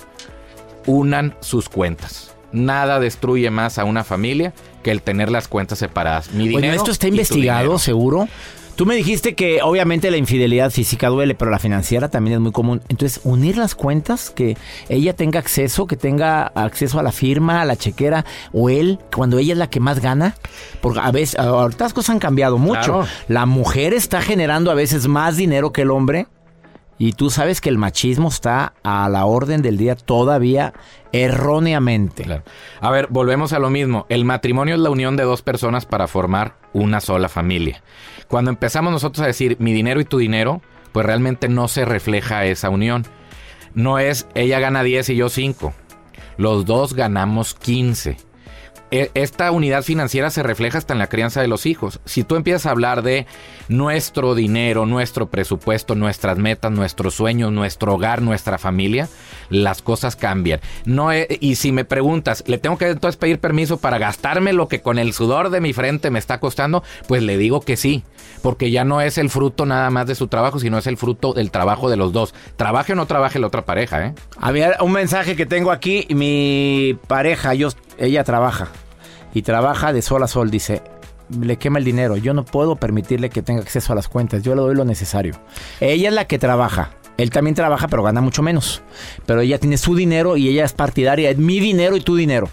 unan 0.86 1.34
sus 1.40 1.68
cuentas. 1.68 2.34
Nada 2.52 3.00
destruye 3.00 3.50
más 3.50 3.78
a 3.78 3.84
una 3.84 4.04
familia 4.04 4.52
que 4.82 4.90
el 4.90 5.02
tener 5.02 5.30
las 5.30 5.48
cuentas 5.48 5.78
separadas. 5.78 6.32
Mi 6.32 6.48
dinero 6.48 6.58
Bueno, 6.60 6.74
esto 6.74 6.90
está 6.90 7.08
investigado, 7.08 7.78
seguro. 7.78 8.28
Tú 8.82 8.86
me 8.86 8.96
dijiste 8.96 9.36
que 9.36 9.62
obviamente 9.62 10.10
la 10.10 10.16
infidelidad 10.16 10.72
física 10.72 11.08
duele, 11.08 11.36
pero 11.36 11.52
la 11.52 11.60
financiera 11.60 12.08
también 12.08 12.34
es 12.34 12.40
muy 12.40 12.50
común. 12.50 12.82
Entonces, 12.88 13.20
unir 13.22 13.56
las 13.56 13.76
cuentas, 13.76 14.28
que 14.30 14.56
ella 14.88 15.14
tenga 15.14 15.38
acceso, 15.38 15.86
que 15.86 15.94
tenga 15.96 16.48
acceso 16.48 16.98
a 16.98 17.04
la 17.04 17.12
firma, 17.12 17.62
a 17.62 17.64
la 17.64 17.76
chequera, 17.76 18.24
o 18.52 18.70
él, 18.70 18.98
cuando 19.14 19.38
ella 19.38 19.52
es 19.52 19.58
la 19.60 19.70
que 19.70 19.78
más 19.78 20.00
gana. 20.00 20.34
Porque 20.80 20.98
a 20.98 21.12
veces, 21.12 21.38
ahorita 21.38 21.84
las 21.84 21.92
cosas 21.94 22.10
han 22.10 22.18
cambiado 22.18 22.58
mucho. 22.58 22.82
Claro. 22.82 23.06
La 23.28 23.46
mujer 23.46 23.94
está 23.94 24.20
generando 24.20 24.72
a 24.72 24.74
veces 24.74 25.06
más 25.06 25.36
dinero 25.36 25.70
que 25.70 25.82
el 25.82 25.92
hombre. 25.92 26.26
Y 27.02 27.14
tú 27.14 27.30
sabes 27.30 27.60
que 27.60 27.68
el 27.68 27.78
machismo 27.78 28.28
está 28.28 28.74
a 28.84 29.08
la 29.08 29.24
orden 29.24 29.60
del 29.60 29.76
día 29.76 29.96
todavía 29.96 30.72
erróneamente. 31.10 32.24
A 32.80 32.90
ver, 32.92 33.08
volvemos 33.10 33.52
a 33.52 33.58
lo 33.58 33.70
mismo. 33.70 34.06
El 34.08 34.24
matrimonio 34.24 34.76
es 34.76 34.80
la 34.80 34.90
unión 34.90 35.16
de 35.16 35.24
dos 35.24 35.42
personas 35.42 35.84
para 35.84 36.06
formar 36.06 36.58
una 36.72 37.00
sola 37.00 37.28
familia. 37.28 37.82
Cuando 38.28 38.52
empezamos 38.52 38.92
nosotros 38.92 39.24
a 39.24 39.26
decir 39.26 39.56
mi 39.58 39.72
dinero 39.72 40.00
y 40.00 40.04
tu 40.04 40.18
dinero, 40.18 40.62
pues 40.92 41.04
realmente 41.04 41.48
no 41.48 41.66
se 41.66 41.84
refleja 41.84 42.44
esa 42.44 42.70
unión. 42.70 43.04
No 43.74 43.98
es 43.98 44.28
ella 44.36 44.60
gana 44.60 44.84
10 44.84 45.08
y 45.08 45.16
yo 45.16 45.28
5. 45.28 45.74
Los 46.36 46.66
dos 46.66 46.94
ganamos 46.94 47.54
15. 47.54 48.16
E- 48.92 49.10
Esta 49.14 49.50
unidad 49.50 49.82
financiera 49.82 50.28
se 50.30 50.42
refleja 50.42 50.76
hasta 50.78 50.92
en 50.92 50.98
la 50.98 51.08
crianza 51.08 51.40
de 51.40 51.48
los 51.48 51.64
hijos. 51.66 52.00
Si 52.04 52.22
tú 52.24 52.36
empiezas 52.36 52.66
a 52.66 52.70
hablar 52.70 53.02
de 53.02 53.26
nuestro 53.68 54.34
dinero, 54.34 54.84
nuestro 54.86 55.30
presupuesto, 55.30 55.94
nuestras 55.94 56.36
metas, 56.36 56.70
nuestros 56.70 57.14
sueños, 57.14 57.50
nuestro 57.52 57.94
hogar, 57.94 58.20
nuestra 58.20 58.58
familia, 58.58 59.08
las 59.48 59.80
cosas 59.80 60.14
cambian. 60.14 60.60
No 60.84 61.10
e- 61.10 61.26
y 61.40 61.54
si 61.56 61.72
me 61.72 61.84
preguntas, 61.86 62.44
¿le 62.46 62.58
tengo 62.58 62.76
que 62.76 62.88
entonces 62.88 63.16
pedir 63.16 63.40
permiso 63.40 63.78
para 63.78 63.96
gastarme 63.98 64.52
lo 64.52 64.68
que 64.68 64.82
con 64.82 64.98
el 64.98 65.14
sudor 65.14 65.48
de 65.48 65.62
mi 65.62 65.72
frente 65.72 66.10
me 66.10 66.18
está 66.18 66.38
costando? 66.38 66.84
Pues 67.08 67.22
le 67.22 67.38
digo 67.38 67.62
que 67.62 67.78
sí, 67.78 68.04
porque 68.42 68.70
ya 68.70 68.84
no 68.84 69.00
es 69.00 69.16
el 69.16 69.30
fruto 69.30 69.64
nada 69.64 69.88
más 69.88 70.06
de 70.06 70.14
su 70.14 70.26
trabajo, 70.28 70.58
sino 70.60 70.76
es 70.76 70.86
el 70.86 70.98
fruto 70.98 71.32
del 71.32 71.50
trabajo 71.50 71.88
de 71.88 71.96
los 71.96 72.12
dos. 72.12 72.34
Trabaje 72.56 72.92
o 72.92 72.96
no 72.96 73.06
trabaje 73.06 73.38
la 73.38 73.46
otra 73.46 73.64
pareja, 73.64 74.06
¿eh? 74.06 74.14
A 74.38 74.82
un 74.84 74.92
mensaje 74.92 75.34
que 75.34 75.46
tengo 75.46 75.70
aquí. 75.70 76.06
Mi 76.10 76.98
pareja, 77.06 77.54
yo, 77.54 77.70
ella 77.98 78.24
trabaja. 78.24 78.68
Y 79.34 79.42
trabaja 79.42 79.92
de 79.92 80.02
sol 80.02 80.22
a 80.22 80.28
sol. 80.28 80.50
Dice, 80.50 80.82
le 81.40 81.56
quema 81.56 81.78
el 81.78 81.84
dinero. 81.84 82.16
Yo 82.16 82.34
no 82.34 82.44
puedo 82.44 82.76
permitirle 82.76 83.30
que 83.30 83.42
tenga 83.42 83.62
acceso 83.62 83.92
a 83.92 83.96
las 83.96 84.08
cuentas. 84.08 84.42
Yo 84.42 84.54
le 84.54 84.62
doy 84.62 84.74
lo 84.74 84.84
necesario. 84.84 85.34
Ella 85.80 86.08
es 86.08 86.14
la 86.14 86.26
que 86.26 86.38
trabaja. 86.38 86.90
Él 87.16 87.30
también 87.30 87.54
trabaja, 87.54 87.88
pero 87.88 88.02
gana 88.02 88.20
mucho 88.20 88.42
menos. 88.42 88.82
Pero 89.26 89.40
ella 89.40 89.58
tiene 89.58 89.76
su 89.76 89.94
dinero 89.94 90.36
y 90.36 90.48
ella 90.48 90.64
es 90.64 90.72
partidaria. 90.72 91.30
Es 91.30 91.38
mi 91.38 91.60
dinero 91.60 91.96
y 91.96 92.00
tu 92.00 92.16
dinero. 92.16 92.48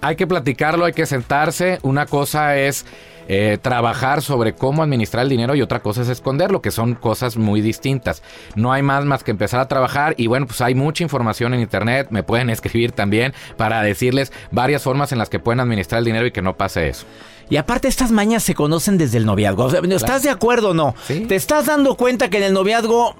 Hay 0.00 0.16
que 0.16 0.26
platicarlo, 0.26 0.84
hay 0.84 0.92
que 0.92 1.06
sentarse. 1.06 1.78
Una 1.82 2.06
cosa 2.06 2.56
es 2.56 2.86
eh, 3.28 3.58
trabajar 3.60 4.22
sobre 4.22 4.54
cómo 4.54 4.82
administrar 4.82 5.22
el 5.22 5.28
dinero 5.28 5.54
y 5.54 5.62
otra 5.62 5.80
cosa 5.80 6.02
es 6.02 6.08
esconderlo, 6.08 6.62
que 6.62 6.70
son 6.70 6.94
cosas 6.94 7.36
muy 7.36 7.60
distintas. 7.60 8.22
No 8.56 8.72
hay 8.72 8.82
más 8.82 9.04
más 9.04 9.22
que 9.22 9.30
empezar 9.30 9.60
a 9.60 9.68
trabajar 9.68 10.14
y 10.16 10.26
bueno, 10.26 10.46
pues 10.46 10.60
hay 10.62 10.74
mucha 10.74 11.02
información 11.02 11.52
en 11.54 11.60
internet, 11.60 12.08
me 12.10 12.22
pueden 12.22 12.50
escribir 12.58 12.92
también 12.92 13.34
para 13.56 13.82
decirles 13.82 14.32
varias 14.50 14.82
formas 14.82 15.12
en 15.12 15.18
las 15.18 15.28
que 15.28 15.38
pueden 15.38 15.60
administrar 15.60 15.98
el 15.98 16.06
dinero 16.06 16.26
y 16.26 16.32
que 16.32 16.42
no 16.42 16.56
pase 16.56 16.88
eso. 16.88 17.06
Y 17.50 17.56
aparte 17.56 17.88
estas 17.88 18.10
mañas 18.10 18.42
se 18.42 18.54
conocen 18.54 18.98
desde 18.98 19.18
el 19.18 19.26
noviazgo. 19.26 19.70
¿Estás 19.72 20.22
de 20.22 20.30
acuerdo 20.30 20.70
o 20.70 20.74
no? 20.74 20.94
¿Te 21.06 21.34
estás 21.34 21.66
dando 21.66 21.96
cuenta 21.96 22.28
que 22.28 22.38
en 22.38 22.44
el 22.44 22.52
noviazgo, 22.52 23.14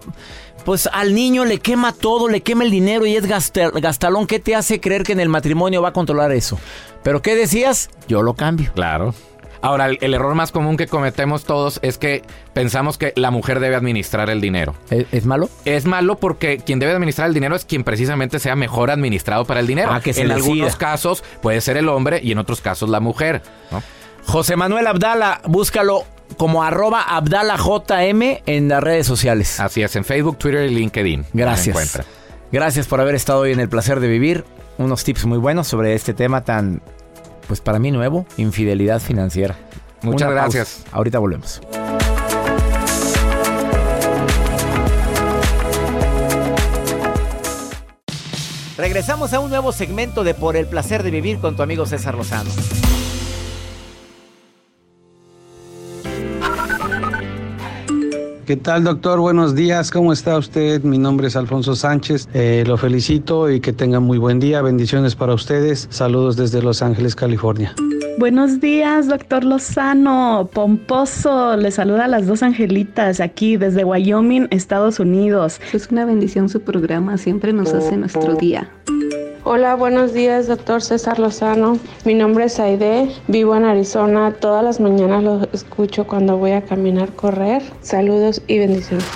pues 0.65 0.89
al 0.93 1.15
niño 1.15 1.47
le 1.47 1.61
quema 1.61 1.93
todo, 1.93 2.29
le 2.29 2.43
quema 2.43 2.65
el 2.65 2.71
dinero 2.71 3.07
y 3.07 3.17
es 3.17 3.27
gastalón? 3.27 4.27
¿Qué 4.27 4.39
te 4.39 4.55
hace 4.55 4.81
creer 4.81 5.03
que 5.03 5.13
en 5.13 5.21
el 5.21 5.31
matrimonio 5.31 5.81
va 5.81 5.91
a 5.91 5.93
controlar 5.93 6.33
eso? 6.33 6.59
¿Pero 7.03 7.23
qué 7.23 7.35
decías? 7.37 7.89
Yo 8.07 8.23
lo 8.23 8.35
cambio. 8.35 8.71
Claro. 8.75 9.15
Ahora, 9.61 9.87
el, 9.87 10.15
error 10.15 10.35
más 10.35 10.53
común 10.53 10.77
que 10.77 10.87
cometemos 10.87 11.45
todos 11.45 11.81
es 11.83 11.99
que 11.99 12.23
pensamos 12.53 12.99
que 12.99 13.13
la 13.17 13.31
mujer 13.31 13.61
debe 13.61 13.77
administrar 13.77 14.31
el 14.31 14.41
dinero. 14.41 14.75
¿Es, 14.91 15.27
malo? 15.27 15.49
Es 15.65 15.85
malo 15.85 16.17
porque 16.17 16.59
quien 16.59 16.79
debe 16.79 16.93
administrar 16.93 17.29
el 17.29 17.35
dinero 17.35 17.57
es 17.57 17.65
quien 17.65 17.85
precisamente 17.85 18.39
sea 18.39 18.57
mejor 18.57 18.91
administrado 18.91 19.45
para 19.45 19.61
el 19.61 19.67
dinero. 19.67 19.91
Ah, 19.93 20.01
que 20.01 20.11
en 20.11 20.31
algunos 20.31 20.77
casos 20.77 21.25
puede 21.43 21.61
ser 21.61 21.77
el 21.77 21.89
hombre 21.89 22.21
y 22.23 22.33
en 22.33 22.39
otros 22.39 22.61
casos 22.61 22.89
la 22.89 23.01
mujer. 23.01 23.43
José 24.27 24.57
Manuel 24.57 24.87
Abdala, 24.87 25.41
búscalo 25.47 26.05
como 26.37 26.63
arroba 26.63 27.03
AbdalaJM 27.03 28.43
en 28.47 28.69
las 28.69 28.83
redes 28.83 29.07
sociales. 29.07 29.59
Así 29.59 29.83
es, 29.83 29.97
en 29.97 30.05
Facebook, 30.05 30.39
Twitter 30.39 30.71
y 30.71 30.75
LinkedIn. 30.75 31.25
Gracias. 31.33 32.01
Gracias 32.53 32.87
por 32.87 33.01
haber 33.01 33.15
estado 33.15 33.41
hoy 33.41 33.53
en 33.53 33.61
el 33.61 33.69
placer 33.69 34.01
de 34.01 34.09
vivir. 34.09 34.45
Unos 34.79 35.03
tips 35.05 35.27
muy 35.27 35.39
buenos 35.39 35.67
sobre 35.67 35.95
este 35.95 36.15
tema 36.15 36.45
tan 36.45 36.81
pues 37.49 37.61
para 37.61 37.81
mí 37.81 37.91
nuevo, 37.91 38.27
infidelidad 38.37 39.01
financiera. 39.01 39.57
Muchas 40.03 40.31
gracias. 40.31 40.85
Ahorita 40.93 41.19
volvemos. 41.19 41.61
Regresamos 48.77 49.33
a 49.33 49.41
un 49.41 49.51
nuevo 49.51 49.73
segmento 49.73 50.23
de 50.23 50.35
Por 50.35 50.57
el 50.57 50.67
placer 50.67 51.03
de 51.03 51.11
vivir 51.11 51.41
con 51.41 51.57
tu 51.57 51.63
amigo 51.63 51.85
César 51.85 52.15
Lozano. 52.15 52.51
¿Qué 58.49 58.57
tal, 58.57 58.83
doctor? 58.83 59.21
Buenos 59.21 59.55
días. 59.55 59.91
¿Cómo 59.91 60.11
está 60.11 60.39
usted? 60.39 60.83
Mi 60.83 60.97
nombre 60.97 61.27
es 61.27 61.37
Alfonso 61.37 61.77
Sánchez. 61.77 62.31
Eh, 62.33 62.65
lo 62.67 62.79
felicito 62.79 63.51
y 63.51 63.61
que 63.61 63.75
tenga 63.75 64.01
muy 64.01 64.17
buen 64.17 64.41
día. 64.41 64.63
Bendiciones 64.63 65.15
para 65.15 65.35
ustedes. 65.35 65.87
Saludos 65.91 66.39
desde 66.39 66.63
Los 66.63 66.81
Ángeles, 66.81 67.15
California. 67.15 67.75
Buenos 68.19 68.59
días, 68.59 69.07
doctor 69.07 69.45
Lozano. 69.45 70.49
Pomposo. 70.51 71.59
Le 71.59 71.71
saluda 71.71 72.07
a 72.07 72.09
las 72.09 72.27
dos 72.27 72.43
angelitas 72.43 73.21
aquí 73.21 73.59
desde 73.59 73.85
Wyoming, 73.85 74.49
Estados 74.51 74.99
Unidos. 74.99 75.61
Es 75.75 75.91
una 75.91 76.07
bendición 76.07 76.49
su 76.49 76.63
programa. 76.63 77.19
Siempre 77.19 77.53
nos 77.53 77.75
hace 77.75 77.99
nuestro 77.99 78.35
día. 78.37 78.71
Hola, 79.51 79.77
buenos 79.77 80.13
días, 80.13 80.47
doctor 80.47 80.83
César 80.83 81.19
Lozano. 81.19 81.79
Mi 82.05 82.13
nombre 82.13 82.45
es 82.45 82.61
Aide, 82.61 83.11
vivo 83.29 83.57
en 83.57 83.65
Arizona. 83.65 84.35
Todas 84.39 84.63
las 84.63 84.79
mañanas 84.79 85.25
lo 85.25 85.49
escucho 85.55 86.07
cuando 86.07 86.37
voy 86.37 86.51
a 86.51 86.61
caminar, 86.61 87.15
correr. 87.15 87.63
Saludos 87.81 88.43
y 88.47 88.59
bendiciones. 88.59 89.07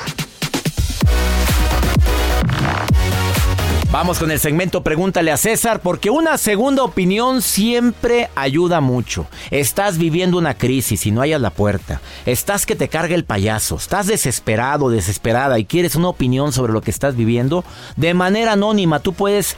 Vamos 3.92 4.18
con 4.18 4.30
el 4.30 4.40
segmento 4.40 4.82
Pregúntale 4.82 5.30
a 5.32 5.36
César, 5.36 5.80
porque 5.80 6.08
una 6.08 6.38
segunda 6.38 6.82
opinión 6.82 7.42
siempre 7.42 8.30
ayuda 8.34 8.80
mucho. 8.80 9.26
Estás 9.50 9.98
viviendo 9.98 10.38
una 10.38 10.54
crisis 10.54 11.04
y 11.04 11.10
no 11.10 11.20
hayas 11.20 11.42
la 11.42 11.50
puerta. 11.50 12.00
Estás 12.24 12.64
que 12.64 12.74
te 12.74 12.88
carga 12.88 13.14
el 13.14 13.26
payaso. 13.26 13.76
Estás 13.76 14.06
desesperado, 14.06 14.88
desesperada 14.88 15.58
y 15.58 15.66
quieres 15.66 15.94
una 15.94 16.08
opinión 16.08 16.54
sobre 16.54 16.72
lo 16.72 16.80
que 16.80 16.90
estás 16.90 17.16
viviendo. 17.16 17.66
De 17.96 18.14
manera 18.14 18.52
anónima, 18.52 19.00
tú 19.00 19.12
puedes 19.12 19.56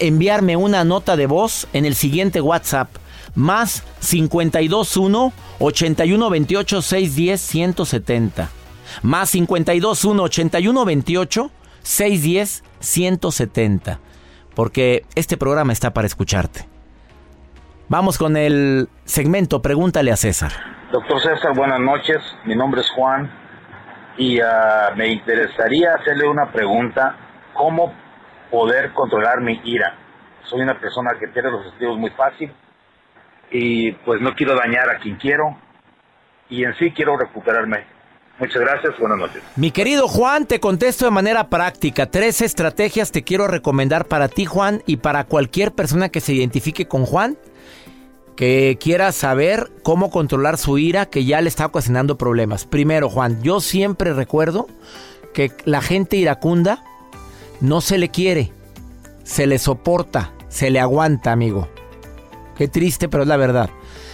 enviarme 0.00 0.56
una 0.56 0.82
nota 0.84 1.16
de 1.16 1.26
voz 1.26 1.68
en 1.74 1.84
el 1.84 1.94
siguiente 1.94 2.40
WhatsApp. 2.40 2.88
Más 3.34 3.82
521 4.00 5.30
8128 5.58 6.80
610 6.80 7.38
170. 7.38 8.50
Más 9.02 9.30
521 9.30 10.22
8128 10.22 11.50
610 11.88 12.64
170. 12.80 13.98
Porque 14.54 15.04
este 15.14 15.38
programa 15.38 15.72
está 15.72 15.94
para 15.94 16.06
escucharte. 16.06 16.68
Vamos 17.88 18.18
con 18.18 18.36
el 18.36 18.88
segmento 19.04 19.62
Pregúntale 19.62 20.12
a 20.12 20.16
César. 20.16 20.52
Doctor 20.92 21.22
César, 21.22 21.54
buenas 21.56 21.80
noches. 21.80 22.18
Mi 22.44 22.54
nombre 22.54 22.82
es 22.82 22.90
Juan 22.90 23.30
y 24.18 24.38
ah, 24.40 24.90
me 24.96 25.08
interesaría 25.08 25.94
hacerle 25.94 26.28
una 26.28 26.52
pregunta. 26.52 27.16
¿Cómo 27.54 27.94
poder 28.50 28.92
controlar 28.92 29.40
mi 29.40 29.58
ira? 29.64 29.94
Soy 30.44 30.60
una 30.60 30.78
persona 30.78 31.12
que 31.18 31.28
tiene 31.28 31.50
los 31.50 31.64
estilos 31.72 31.96
muy 31.96 32.10
fácil 32.10 32.52
y 33.50 33.92
pues 33.92 34.20
no 34.20 34.34
quiero 34.34 34.54
dañar 34.54 34.90
a 34.90 34.98
quien 34.98 35.16
quiero 35.16 35.56
y 36.50 36.64
en 36.64 36.74
sí 36.74 36.90
quiero 36.90 37.16
recuperarme 37.16 37.97
Muchas 38.38 38.60
gracias, 38.60 38.96
buenas 38.98 39.18
noches. 39.18 39.42
Mi 39.56 39.72
querido 39.72 40.06
Juan, 40.06 40.46
te 40.46 40.60
contesto 40.60 41.04
de 41.04 41.10
manera 41.10 41.48
práctica. 41.48 42.06
Tres 42.06 42.40
estrategias 42.40 43.10
te 43.10 43.24
quiero 43.24 43.48
recomendar 43.48 44.06
para 44.06 44.28
ti, 44.28 44.44
Juan, 44.44 44.82
y 44.86 44.98
para 44.98 45.24
cualquier 45.24 45.72
persona 45.72 46.08
que 46.08 46.20
se 46.20 46.34
identifique 46.34 46.86
con 46.86 47.04
Juan, 47.04 47.36
que 48.36 48.78
quiera 48.80 49.10
saber 49.10 49.72
cómo 49.82 50.10
controlar 50.10 50.56
su 50.56 50.78
ira, 50.78 51.06
que 51.06 51.24
ya 51.24 51.40
le 51.40 51.48
está 51.48 51.66
ocasionando 51.66 52.16
problemas. 52.16 52.64
Primero, 52.64 53.08
Juan, 53.10 53.42
yo 53.42 53.60
siempre 53.60 54.12
recuerdo 54.12 54.68
que 55.34 55.50
la 55.64 55.82
gente 55.82 56.16
iracunda 56.16 56.84
no 57.60 57.80
se 57.80 57.98
le 57.98 58.08
quiere, 58.10 58.52
se 59.24 59.48
le 59.48 59.58
soporta, 59.58 60.32
se 60.48 60.70
le 60.70 60.78
aguanta, 60.78 61.32
amigo. 61.32 61.68
Qué 62.56 62.68
triste, 62.68 63.08
pero 63.08 63.24
es 63.24 63.28
la 63.28 63.36
verdad. 63.36 63.70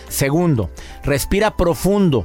Segundo, 0.08 0.70
respira 1.02 1.56
profundo. 1.56 2.24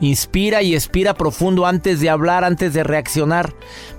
Inspira 0.00 0.62
y 0.62 0.74
expira 0.74 1.14
profundo 1.14 1.66
antes 1.66 2.00
de 2.00 2.08
hablar, 2.08 2.42
antes 2.44 2.72
de 2.72 2.82
reaccionar. 2.82 3.52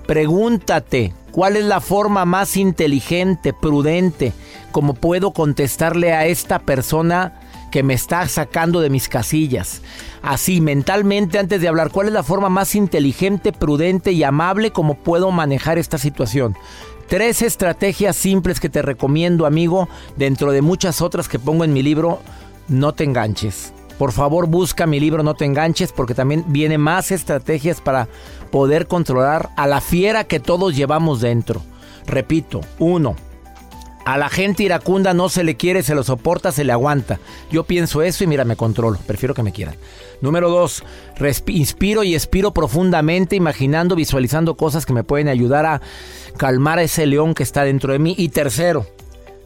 Pregúntate, 0.06 1.14
¿cuál 1.30 1.56
es 1.56 1.64
la 1.64 1.80
forma 1.80 2.24
más 2.24 2.56
inteligente, 2.56 3.52
prudente, 3.52 4.32
como 4.72 4.94
puedo 4.94 5.32
contestarle 5.32 6.12
a 6.12 6.26
esta 6.26 6.58
persona 6.58 7.40
que 7.70 7.84
me 7.84 7.94
está 7.94 8.26
sacando 8.26 8.80
de 8.80 8.90
mis 8.90 9.08
casillas? 9.08 9.80
Así, 10.22 10.60
mentalmente, 10.60 11.38
antes 11.38 11.60
de 11.60 11.68
hablar, 11.68 11.90
¿cuál 11.90 12.08
es 12.08 12.12
la 12.12 12.24
forma 12.24 12.48
más 12.48 12.74
inteligente, 12.74 13.52
prudente 13.52 14.12
y 14.12 14.24
amable 14.24 14.72
como 14.72 14.94
puedo 14.94 15.30
manejar 15.30 15.78
esta 15.78 15.98
situación? 15.98 16.56
Tres 17.08 17.42
estrategias 17.42 18.16
simples 18.16 18.58
que 18.58 18.68
te 18.68 18.82
recomiendo, 18.82 19.46
amigo, 19.46 19.88
dentro 20.16 20.50
de 20.50 20.62
muchas 20.62 21.00
otras 21.00 21.28
que 21.28 21.38
pongo 21.38 21.62
en 21.62 21.72
mi 21.72 21.82
libro, 21.82 22.20
no 22.68 22.92
te 22.92 23.04
enganches. 23.04 23.72
Por 23.98 24.12
favor, 24.12 24.46
busca 24.46 24.86
mi 24.86 24.98
libro 25.00 25.22
No 25.22 25.34
te 25.34 25.44
enganches 25.44 25.92
porque 25.92 26.14
también 26.14 26.44
viene 26.48 26.78
más 26.78 27.10
estrategias 27.10 27.80
para 27.80 28.08
poder 28.50 28.86
controlar 28.86 29.50
a 29.56 29.66
la 29.66 29.80
fiera 29.80 30.24
que 30.24 30.40
todos 30.40 30.76
llevamos 30.76 31.20
dentro. 31.20 31.62
Repito, 32.06 32.60
uno, 32.78 33.16
a 34.04 34.18
la 34.18 34.28
gente 34.28 34.64
iracunda 34.64 35.14
no 35.14 35.28
se 35.28 35.44
le 35.44 35.56
quiere, 35.56 35.82
se 35.82 35.94
lo 35.94 36.02
soporta, 36.02 36.50
se 36.50 36.64
le 36.64 36.72
aguanta. 36.72 37.20
Yo 37.50 37.64
pienso 37.64 38.02
eso 38.02 38.24
y 38.24 38.26
mira, 38.26 38.44
me 38.44 38.56
controlo. 38.56 38.98
Prefiero 39.06 39.34
que 39.34 39.44
me 39.44 39.52
quieran. 39.52 39.76
Número 40.20 40.50
dos, 40.50 40.82
inspiro 41.46 42.02
y 42.02 42.14
expiro 42.14 42.52
profundamente, 42.52 43.36
imaginando, 43.36 43.94
visualizando 43.94 44.56
cosas 44.56 44.86
que 44.86 44.92
me 44.92 45.04
pueden 45.04 45.28
ayudar 45.28 45.66
a 45.66 45.80
calmar 46.36 46.78
a 46.78 46.82
ese 46.82 47.06
león 47.06 47.34
que 47.34 47.44
está 47.44 47.64
dentro 47.64 47.92
de 47.92 48.00
mí. 48.00 48.14
Y 48.18 48.30
tercero, 48.30 48.86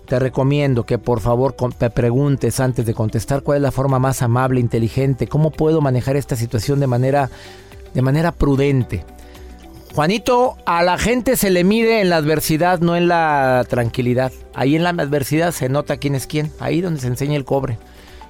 te 0.07 0.19
recomiendo 0.19 0.85
que 0.85 0.99
por 0.99 1.21
favor 1.21 1.55
te 1.77 1.90
preguntes 1.90 2.61
antes 2.61 2.87
de 2.87 2.95
contestar 2.95 3.42
cuál 3.42 3.57
es 3.57 3.62
la 3.62 3.73
forma 3.73 3.99
más 3.99 4.23
amable, 4.23 4.61
inteligente, 4.61 5.27
cómo 5.27 5.51
puedo 5.51 5.81
manejar 5.81 6.16
esta 6.16 6.37
situación 6.37 6.81
de 6.81 6.87
manera, 6.87 7.31
de 7.92 8.03
manera 8.03 8.33
prudente. 8.33 9.05
Juanito, 9.95 10.57
a 10.66 10.83
la 10.83 10.99
gente 10.99 11.37
se 11.37 11.51
le 11.51 11.64
mide 11.64 12.01
en 12.01 12.11
la 12.11 12.16
adversidad, 12.16 12.81
no 12.81 12.97
en 12.97 13.09
la 13.09 13.64
tranquilidad. 13.69 14.31
Ahí 14.55 14.77
en 14.77 14.85
la 14.85 14.90
adversidad 14.90 15.53
se 15.53 15.69
nota 15.69 15.97
quién 15.97 16.14
es 16.14 16.27
quién, 16.27 16.53
ahí 16.61 16.81
donde 16.81 17.01
se 17.01 17.07
enseña 17.07 17.37
el 17.37 17.45
cobre. 17.45 17.79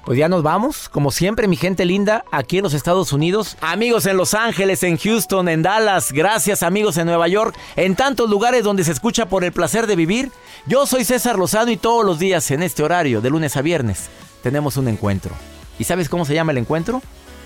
Pues 0.07 0.17
ya 0.17 0.29
nos 0.29 0.41
vamos, 0.41 0.87
como 0.87 1.11
siempre 1.11 1.49
mi 1.49 1.57
gente 1.57 1.83
linda, 1.83 2.23
aquí 2.31 2.59
en 2.59 2.63
los 2.63 2.73
Estados 2.73 3.11
Unidos, 3.11 3.57
amigos 3.59 4.05
en 4.05 4.15
Los 4.15 4.33
Ángeles, 4.35 4.81
en 4.83 4.95
Houston, 4.95 5.49
en 5.49 5.63
Dallas, 5.63 6.13
gracias 6.13 6.63
amigos 6.63 6.95
en 6.95 7.07
Nueva 7.07 7.27
York, 7.27 7.53
en 7.75 7.93
tantos 7.93 8.29
lugares 8.29 8.63
donde 8.63 8.85
se 8.85 8.93
escucha 8.93 9.25
por 9.27 9.43
el 9.43 9.51
placer 9.51 9.85
de 9.85 9.97
vivir. 9.97 10.31
Yo 10.65 10.85
soy 10.87 11.03
César 11.03 11.37
Lozano 11.37 11.71
y 11.71 11.75
todos 11.75 12.05
los 12.05 12.19
días 12.19 12.51
en 12.51 12.63
este 12.63 12.83
horario, 12.83 13.19
de 13.19 13.29
lunes 13.29 13.57
a 13.57 13.61
viernes, 13.61 14.07
tenemos 14.43 14.77
un 14.77 14.87
encuentro. 14.87 15.35
¿Y 15.77 15.83
sabes 15.83 16.07
cómo 16.07 16.23
se 16.23 16.35
llama 16.35 16.53
el 16.53 16.59
encuentro? 16.59 17.01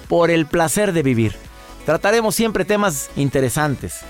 Por 0.08 0.30
el 0.30 0.46
placer 0.46 0.94
de 0.94 1.02
vivir. 1.02 1.36
Trataremos 1.88 2.36
siempre 2.36 2.64
temas 2.64 3.10
interesantes, 3.16 4.02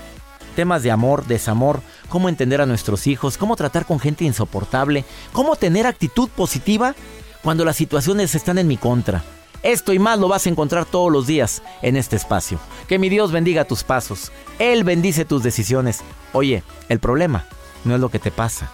temas 0.56 0.82
de 0.82 0.90
amor, 0.90 1.24
desamor, 1.24 1.80
cómo 2.10 2.28
entender 2.28 2.60
a 2.60 2.66
nuestros 2.66 3.06
hijos, 3.06 3.38
cómo 3.38 3.56
tratar 3.56 3.86
con 3.86 3.98
gente 3.98 4.24
insoportable, 4.24 5.06
cómo 5.32 5.56
tener 5.56 5.86
actitud 5.86 6.28
positiva 6.28 6.94
cuando 7.42 7.64
las 7.64 7.76
situaciones 7.76 8.34
están 8.34 8.58
en 8.58 8.68
mi 8.68 8.76
contra. 8.76 9.22
Esto 9.62 9.92
y 9.92 9.98
más 9.98 10.18
lo 10.18 10.28
vas 10.28 10.46
a 10.46 10.48
encontrar 10.48 10.86
todos 10.86 11.12
los 11.12 11.26
días 11.26 11.62
en 11.82 11.96
este 11.96 12.16
espacio. 12.16 12.58
Que 12.88 12.98
mi 12.98 13.08
Dios 13.08 13.30
bendiga 13.30 13.64
tus 13.64 13.84
pasos. 13.84 14.32
Él 14.58 14.84
bendice 14.84 15.24
tus 15.24 15.42
decisiones. 15.42 16.00
Oye, 16.32 16.62
el 16.88 16.98
problema 16.98 17.46
no 17.84 17.94
es 17.94 18.00
lo 18.00 18.08
que 18.08 18.18
te 18.18 18.30
pasa, 18.30 18.72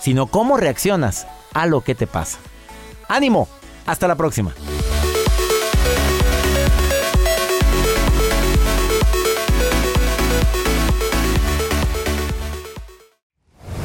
sino 0.00 0.26
cómo 0.26 0.56
reaccionas 0.56 1.26
a 1.52 1.66
lo 1.66 1.82
que 1.82 1.94
te 1.94 2.06
pasa. 2.06 2.38
ánimo, 3.08 3.48
hasta 3.86 4.08
la 4.08 4.16
próxima. 4.16 4.52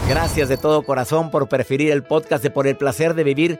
Gracias 0.08 0.50
de 0.50 0.58
todo 0.58 0.82
corazón 0.82 1.30
por 1.30 1.48
preferir 1.48 1.92
el 1.92 2.04
podcast 2.04 2.42
de 2.42 2.50
Por 2.50 2.66
el 2.66 2.76
placer 2.76 3.14
de 3.14 3.24
vivir 3.24 3.60